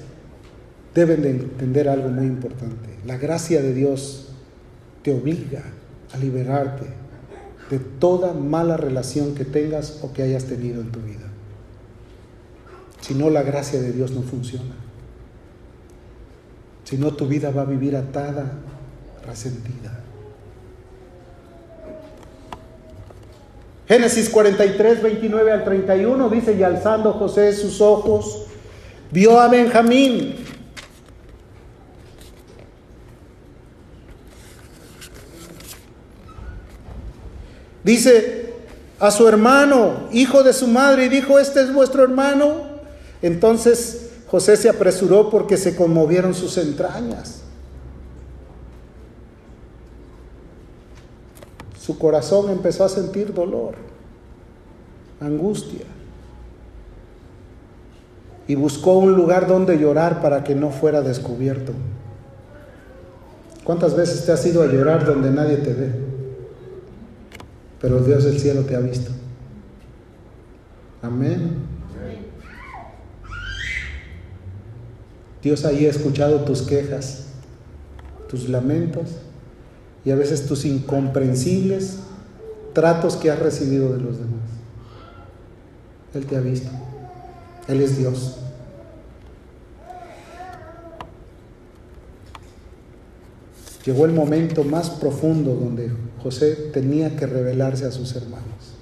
deben 0.93 1.21
de 1.21 1.31
entender 1.31 1.89
algo 1.89 2.07
muy 2.07 2.27
importante. 2.27 2.97
La 3.05 3.17
gracia 3.17 3.61
de 3.61 3.73
Dios 3.73 4.29
te 5.03 5.13
obliga 5.13 5.63
a 6.13 6.17
liberarte 6.17 6.85
de 7.69 7.79
toda 7.79 8.31
mala 8.31 8.77
relación 8.77 9.35
que 9.35 9.43
tengas 9.43 9.99
o 10.01 10.13
que 10.13 10.23
hayas 10.23 10.45
tenido 10.45 10.79
en 10.79 10.93
tu 10.93 11.01
vida. 11.01 11.27
Si 13.01 13.15
no, 13.15 13.29
la 13.29 13.43
gracia 13.43 13.81
de 13.81 13.91
Dios 13.91 14.11
no 14.11 14.21
funciona. 14.21 14.84
Si 16.85 16.97
no, 16.97 17.11
tu 17.11 17.27
vida 17.27 17.49
va 17.49 17.63
a 17.63 17.65
vivir 17.65 17.95
atada, 17.95 18.45
resentida. 19.25 19.91
Génesis 23.87 24.29
43, 24.29 25.01
29 25.01 25.51
al 25.51 25.63
31 25.63 26.29
dice, 26.29 26.53
y 26.53 26.61
alzando 26.61 27.13
José 27.13 27.53
sus 27.53 27.81
ojos, 27.81 28.45
vio 29.11 29.39
a 29.39 29.47
Benjamín. 29.47 30.35
Dice 37.83 38.53
a 38.99 39.09
su 39.09 39.27
hermano, 39.27 40.07
hijo 40.11 40.43
de 40.43 40.53
su 40.53 40.67
madre, 40.67 41.05
y 41.05 41.09
dijo, 41.09 41.39
este 41.39 41.61
es 41.61 41.73
vuestro 41.73 42.03
hermano. 42.03 42.75
Entonces 43.23 44.04
José 44.35 44.57
se 44.57 44.67
apresuró 44.67 45.29
porque 45.29 45.55
se 45.55 45.77
conmovieron 45.77 46.33
sus 46.33 46.57
entrañas. 46.57 47.39
Su 51.79 51.97
corazón 51.97 52.49
empezó 52.49 52.83
a 52.83 52.89
sentir 52.89 53.33
dolor, 53.33 53.75
angustia. 55.21 55.85
Y 58.45 58.55
buscó 58.55 58.97
un 58.97 59.13
lugar 59.13 59.47
donde 59.47 59.79
llorar 59.79 60.21
para 60.21 60.43
que 60.43 60.53
no 60.53 60.69
fuera 60.69 61.01
descubierto. 61.01 61.71
¿Cuántas 63.63 63.95
veces 63.95 64.25
te 64.25 64.33
has 64.33 64.45
ido 64.45 64.63
a 64.63 64.67
llorar 64.67 65.05
donde 65.05 65.31
nadie 65.31 65.55
te 65.55 65.73
ve? 65.73 65.91
Pero 67.79 68.01
Dios 68.01 68.25
del 68.25 68.37
cielo 68.37 68.63
te 68.63 68.75
ha 68.75 68.79
visto. 68.79 69.11
Amén. 71.01 71.74
Dios 75.45 75.63
ahí 75.63 75.85
ha 75.85 75.91
escuchado 75.91 76.39
tus 76.39 76.63
quejas, 76.63 77.25
tus 78.27 78.49
lamentos 78.49 79.11
y 80.03 80.09
a 80.09 80.15
veces 80.15 80.47
tus 80.47 80.65
incomprensibles 80.65 81.97
tratos 82.73 83.15
que 83.15 83.29
has 83.29 83.37
recibido 83.37 83.93
de 83.93 83.99
los 84.01 84.17
demás. 84.17 84.41
Él 86.15 86.25
te 86.25 86.35
ha 86.35 86.39
visto. 86.39 86.71
Él 87.67 87.79
es 87.79 87.95
Dios. 87.95 88.37
Llegó 93.85 94.05
el 94.05 94.13
momento 94.13 94.63
más 94.63 94.89
profundo 94.89 95.53
donde 95.53 95.91
José 96.23 96.55
tenía 96.73 97.15
que 97.15 97.27
revelarse 97.27 97.85
a 97.85 97.91
sus 97.91 98.15
hermanos. 98.15 98.73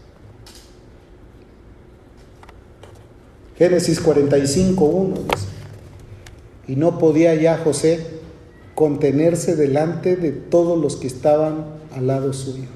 Génesis 3.57 3.99
45, 3.99 4.86
1 4.86 5.16
dice. 5.30 5.43
Y 6.68 6.76
no 6.76 6.97
podía 6.97 7.36
ya 7.36 7.57
José 7.57 8.05
contenerse 8.76 9.55
delante 9.55 10.16
de 10.16 10.32
todos 10.32 10.80
los 10.80 10.95
que 10.95 11.07
estaban 11.07 11.66
al 11.95 12.07
lado 12.07 12.34
suyo. 12.34 12.70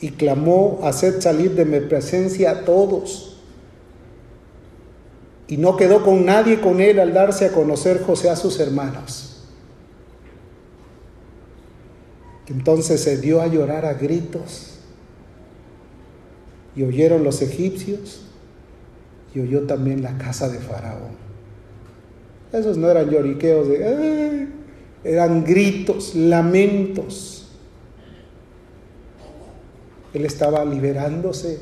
Y 0.00 0.10
clamó, 0.12 0.80
hacer 0.82 1.20
salir 1.20 1.54
de 1.54 1.66
mi 1.66 1.80
presencia 1.80 2.50
a 2.52 2.64
todos. 2.64 3.36
Y 5.46 5.58
no 5.58 5.76
quedó 5.76 6.02
con 6.04 6.24
nadie 6.24 6.60
con 6.60 6.80
él 6.80 6.98
al 6.98 7.12
darse 7.12 7.46
a 7.46 7.52
conocer 7.52 8.02
José 8.02 8.30
a 8.30 8.36
sus 8.36 8.58
hermanos. 8.60 9.44
Entonces 12.46 13.02
se 13.02 13.18
dio 13.18 13.42
a 13.42 13.46
llorar 13.46 13.84
a 13.84 13.92
gritos. 13.92 14.78
Y 16.74 16.82
oyeron 16.82 17.24
los 17.24 17.42
egipcios 17.42 18.29
y 19.34 19.40
oyó 19.40 19.62
también 19.62 20.02
la 20.02 20.16
casa 20.18 20.48
de 20.48 20.58
Faraón. 20.58 21.20
Esos 22.52 22.76
no 22.76 22.90
eran 22.90 23.08
lloriqueos 23.08 23.68
de, 23.68 24.48
eran 25.04 25.44
gritos, 25.44 26.14
lamentos. 26.14 27.48
Él 30.12 30.24
estaba 30.24 30.64
liberándose 30.64 31.60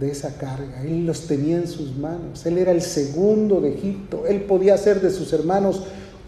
de 0.00 0.10
esa 0.10 0.36
carga. 0.36 0.82
Él 0.82 1.06
los 1.06 1.26
tenía 1.26 1.56
en 1.56 1.68
sus 1.68 1.96
manos. 1.96 2.44
Él 2.46 2.58
era 2.58 2.72
el 2.72 2.82
segundo 2.82 3.60
de 3.60 3.74
Egipto. 3.74 4.24
Él 4.26 4.42
podía 4.42 4.74
hacer 4.74 5.00
de 5.00 5.10
sus 5.10 5.32
hermanos 5.32 5.84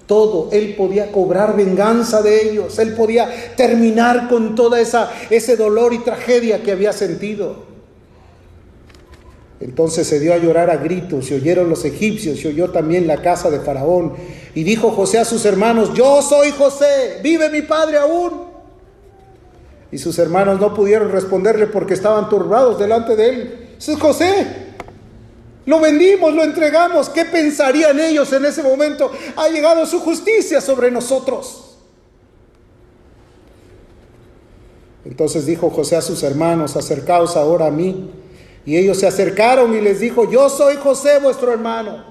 todo. 0.06 0.50
Él 0.52 0.74
podía 0.76 1.10
cobrar 1.10 1.56
venganza 1.56 2.22
de 2.22 2.48
ellos. 2.50 2.78
Él 2.78 2.94
podía 2.94 3.28
terminar 3.56 4.28
con 4.28 4.54
toda 4.54 4.80
esa 4.80 5.10
ese 5.28 5.56
dolor 5.56 5.92
y 5.92 5.98
tragedia 5.98 6.62
que 6.62 6.70
había 6.70 6.92
sentido. 6.92 7.65
Entonces 9.60 10.06
se 10.06 10.20
dio 10.20 10.34
a 10.34 10.38
llorar 10.38 10.68
a 10.68 10.76
gritos 10.76 11.30
y 11.30 11.34
oyeron 11.34 11.70
los 11.70 11.84
egipcios 11.84 12.44
y 12.44 12.48
oyó 12.48 12.70
también 12.70 13.06
la 13.06 13.22
casa 13.22 13.50
de 13.50 13.60
Faraón. 13.60 14.14
Y 14.54 14.64
dijo 14.64 14.90
José 14.90 15.18
a 15.18 15.24
sus 15.24 15.44
hermanos, 15.46 15.94
yo 15.94 16.20
soy 16.20 16.50
José, 16.50 17.20
vive 17.22 17.48
mi 17.48 17.62
padre 17.62 17.98
aún. 17.98 18.44
Y 19.90 19.98
sus 19.98 20.18
hermanos 20.18 20.60
no 20.60 20.74
pudieron 20.74 21.10
responderle 21.10 21.68
porque 21.68 21.94
estaban 21.94 22.28
turbados 22.28 22.78
delante 22.78 23.16
de 23.16 23.28
él. 23.28 23.68
Es 23.78 23.88
José, 23.98 24.46
lo 25.64 25.80
vendimos, 25.80 26.34
lo 26.34 26.44
entregamos. 26.44 27.08
¿Qué 27.08 27.24
pensarían 27.24 27.98
ellos 27.98 28.32
en 28.32 28.44
ese 28.44 28.62
momento? 28.62 29.10
Ha 29.36 29.48
llegado 29.48 29.86
su 29.86 30.00
justicia 30.00 30.60
sobre 30.60 30.90
nosotros. 30.90 31.62
Entonces 35.04 35.46
dijo 35.46 35.70
José 35.70 35.96
a 35.96 36.02
sus 36.02 36.22
hermanos, 36.22 36.76
acercaos 36.76 37.36
ahora 37.36 37.66
a 37.66 37.70
mí. 37.70 38.10
Y 38.66 38.76
ellos 38.76 38.98
se 38.98 39.06
acercaron 39.06 39.74
y 39.76 39.80
les 39.80 40.00
dijo, 40.00 40.28
yo 40.28 40.50
soy 40.50 40.74
José 40.74 41.20
vuestro 41.20 41.52
hermano, 41.52 42.04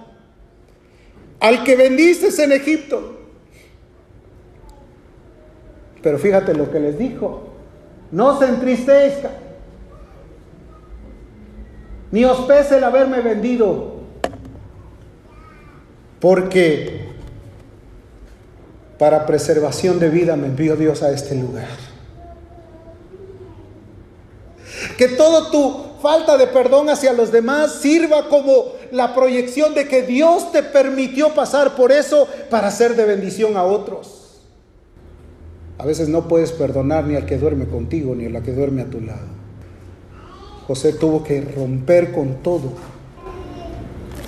al 1.42 1.66
que 1.66 1.76
bendices 1.76 2.40
en 2.40 2.54
Egipto. 2.54 3.20
Pero 6.02 6.18
fíjate 6.18 6.54
lo 6.54 6.72
que 6.72 6.80
les 6.80 6.98
dijo, 6.98 7.50
no 8.12 8.40
se 8.40 8.46
entristezca, 8.46 9.32
ni 12.12 12.24
os 12.24 12.40
pese 12.46 12.78
el 12.78 12.86
haberme 12.86 13.20
vendido, 13.20 13.96
porque 16.22 17.10
para 18.98 19.26
preservación 19.26 20.00
de 20.00 20.10
vida 20.10 20.38
me 20.38 20.48
envió 20.48 20.78
Dios 20.78 21.04
a 21.04 21.12
este 21.12 21.36
lugar. 21.36 21.68
Que 24.98 25.10
todo 25.10 25.52
tu 25.52 25.85
falta 26.02 26.38
de 26.38 26.48
perdón 26.48 26.90
hacia 26.90 27.14
los 27.14 27.32
demás 27.32 27.80
sirva 27.82 28.30
como 28.30 28.74
la 28.92 29.14
proyección 29.14 29.74
de 29.74 29.88
que 29.88 30.04
Dios 30.04 30.52
te 30.52 30.64
permitió 30.64 31.34
pasar 31.34 31.76
por 31.76 31.92
eso 31.92 32.28
para 32.50 32.72
ser 32.72 32.96
de 32.96 33.06
bendición 33.06 33.58
a 33.58 33.64
otros. 33.64 34.42
A 35.78 35.86
veces 35.86 36.08
no 36.08 36.28
puedes 36.28 36.52
perdonar 36.52 37.06
ni 37.06 37.16
al 37.16 37.26
que 37.26 37.38
duerme 37.38 37.68
contigo, 37.68 38.16
ni 38.16 38.26
a 38.26 38.30
la 38.30 38.42
que 38.42 38.54
duerme 38.54 38.84
a 38.84 38.90
tu 38.90 39.02
lado. 39.02 39.28
José 40.68 40.94
tuvo 40.94 41.24
que 41.24 41.42
romper 41.42 42.12
con 42.12 42.42
todo. 42.42 42.74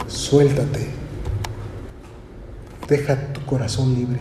Suéltate. 0.08 0.88
Deja 2.88 3.34
tu 3.34 3.46
corazón 3.46 3.96
libre. 3.96 4.20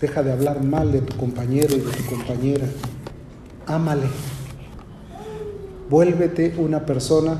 Deja 0.00 0.22
de 0.22 0.32
hablar 0.32 0.62
mal 0.62 0.92
de 0.92 1.00
tu 1.00 1.16
compañero 1.16 1.74
y 1.74 1.80
de 1.80 1.90
tu 1.90 2.04
compañera. 2.06 2.66
Ámale. 3.66 4.06
Vuélvete 5.90 6.54
una 6.58 6.84
persona 6.84 7.38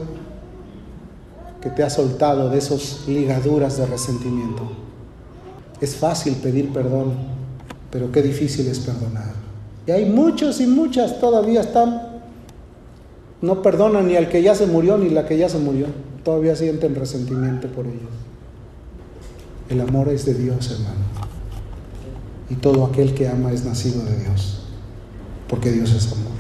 que 1.61 1.71
te 1.71 1.83
ha 1.83 1.91
soltado 1.91 2.51
de 2.51 2.59
esas 2.59 3.07
ligaduras 3.07 3.77
de 3.77 3.87
resentimiento. 3.87 4.63
Es 5.81 5.97
fácil 5.97 6.35
pedir 6.37 6.73
perdón, 6.73 7.15
pero 7.91 8.11
qué 8.11 8.23
difícil 8.23 8.67
es 8.69 8.79
perdonar. 8.79 9.33
Y 9.87 9.91
hay 9.91 10.05
muchos 10.07 10.61
y 10.61 10.67
muchas 10.67 11.21
todavía 11.21 11.61
están, 11.61 12.21
no 13.41 13.63
perdonan 13.63 14.07
ni 14.07 14.17
al 14.17 14.29
que 14.29 14.43
ya 14.43 14.55
se 14.55 14.67
murió 14.67 14.99
ni 14.99 15.11
la 15.11 15.27
que 15.27 15.37
ya 15.37 15.49
se 15.49 15.59
murió. 15.59 15.87
Todavía 16.25 16.57
sienten 16.57 16.95
resentimiento 16.95 17.69
por 17.69 17.87
ellos. 17.87 18.11
El 19.69 19.81
amor 19.81 20.09
es 20.09 20.25
de 20.25 20.35
Dios, 20.35 20.71
hermano. 20.71 21.07
Y 22.51 22.55
todo 22.55 22.87
aquel 22.87 23.15
que 23.15 23.29
ama 23.29 23.53
es 23.53 23.65
nacido 23.65 24.03
de 24.05 24.17
Dios, 24.17 24.61
porque 25.49 25.71
Dios 25.71 25.93
es 25.93 26.11
amor. 26.13 26.38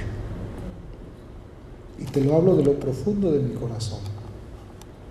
Te 2.12 2.22
lo 2.22 2.36
hablo 2.36 2.56
de 2.56 2.64
lo 2.64 2.78
profundo 2.80 3.30
de 3.32 3.40
mi 3.40 3.54
corazón. 3.54 4.00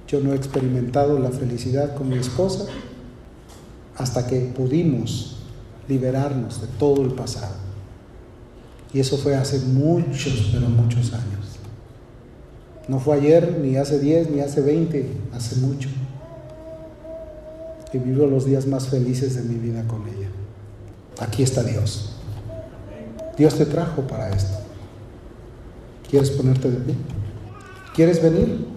Yo 0.07 0.19
no 0.21 0.33
he 0.33 0.35
experimentado 0.35 1.19
la 1.19 1.31
felicidad 1.31 1.95
con 1.95 2.09
mi 2.09 2.17
esposa 2.17 2.65
hasta 3.97 4.25
que 4.25 4.39
pudimos 4.55 5.37
liberarnos 5.87 6.61
de 6.61 6.67
todo 6.79 7.01
el 7.01 7.11
pasado. 7.11 7.55
Y 8.93 8.99
eso 8.99 9.17
fue 9.17 9.35
hace 9.35 9.59
muchos, 9.59 10.49
pero 10.53 10.69
muchos 10.69 11.13
años. 11.13 11.57
No 12.87 12.99
fue 12.99 13.17
ayer, 13.17 13.59
ni 13.61 13.75
hace 13.75 13.99
10, 13.99 14.31
ni 14.31 14.39
hace 14.39 14.61
20, 14.61 15.11
hace 15.33 15.57
mucho. 15.57 15.89
Y 17.91 17.97
vivo 17.97 18.27
los 18.27 18.45
días 18.45 18.65
más 18.65 18.87
felices 18.87 19.35
de 19.35 19.43
mi 19.43 19.55
vida 19.55 19.83
con 19.87 20.07
ella. 20.07 20.29
Aquí 21.19 21.43
está 21.43 21.63
Dios. 21.63 22.13
Dios 23.37 23.55
te 23.55 23.65
trajo 23.65 24.03
para 24.03 24.29
esto. 24.29 24.66
¿Quieres 26.09 26.31
ponerte 26.31 26.71
de 26.71 26.77
pie? 26.77 26.95
¿Quieres 27.95 28.21
venir? 28.21 28.76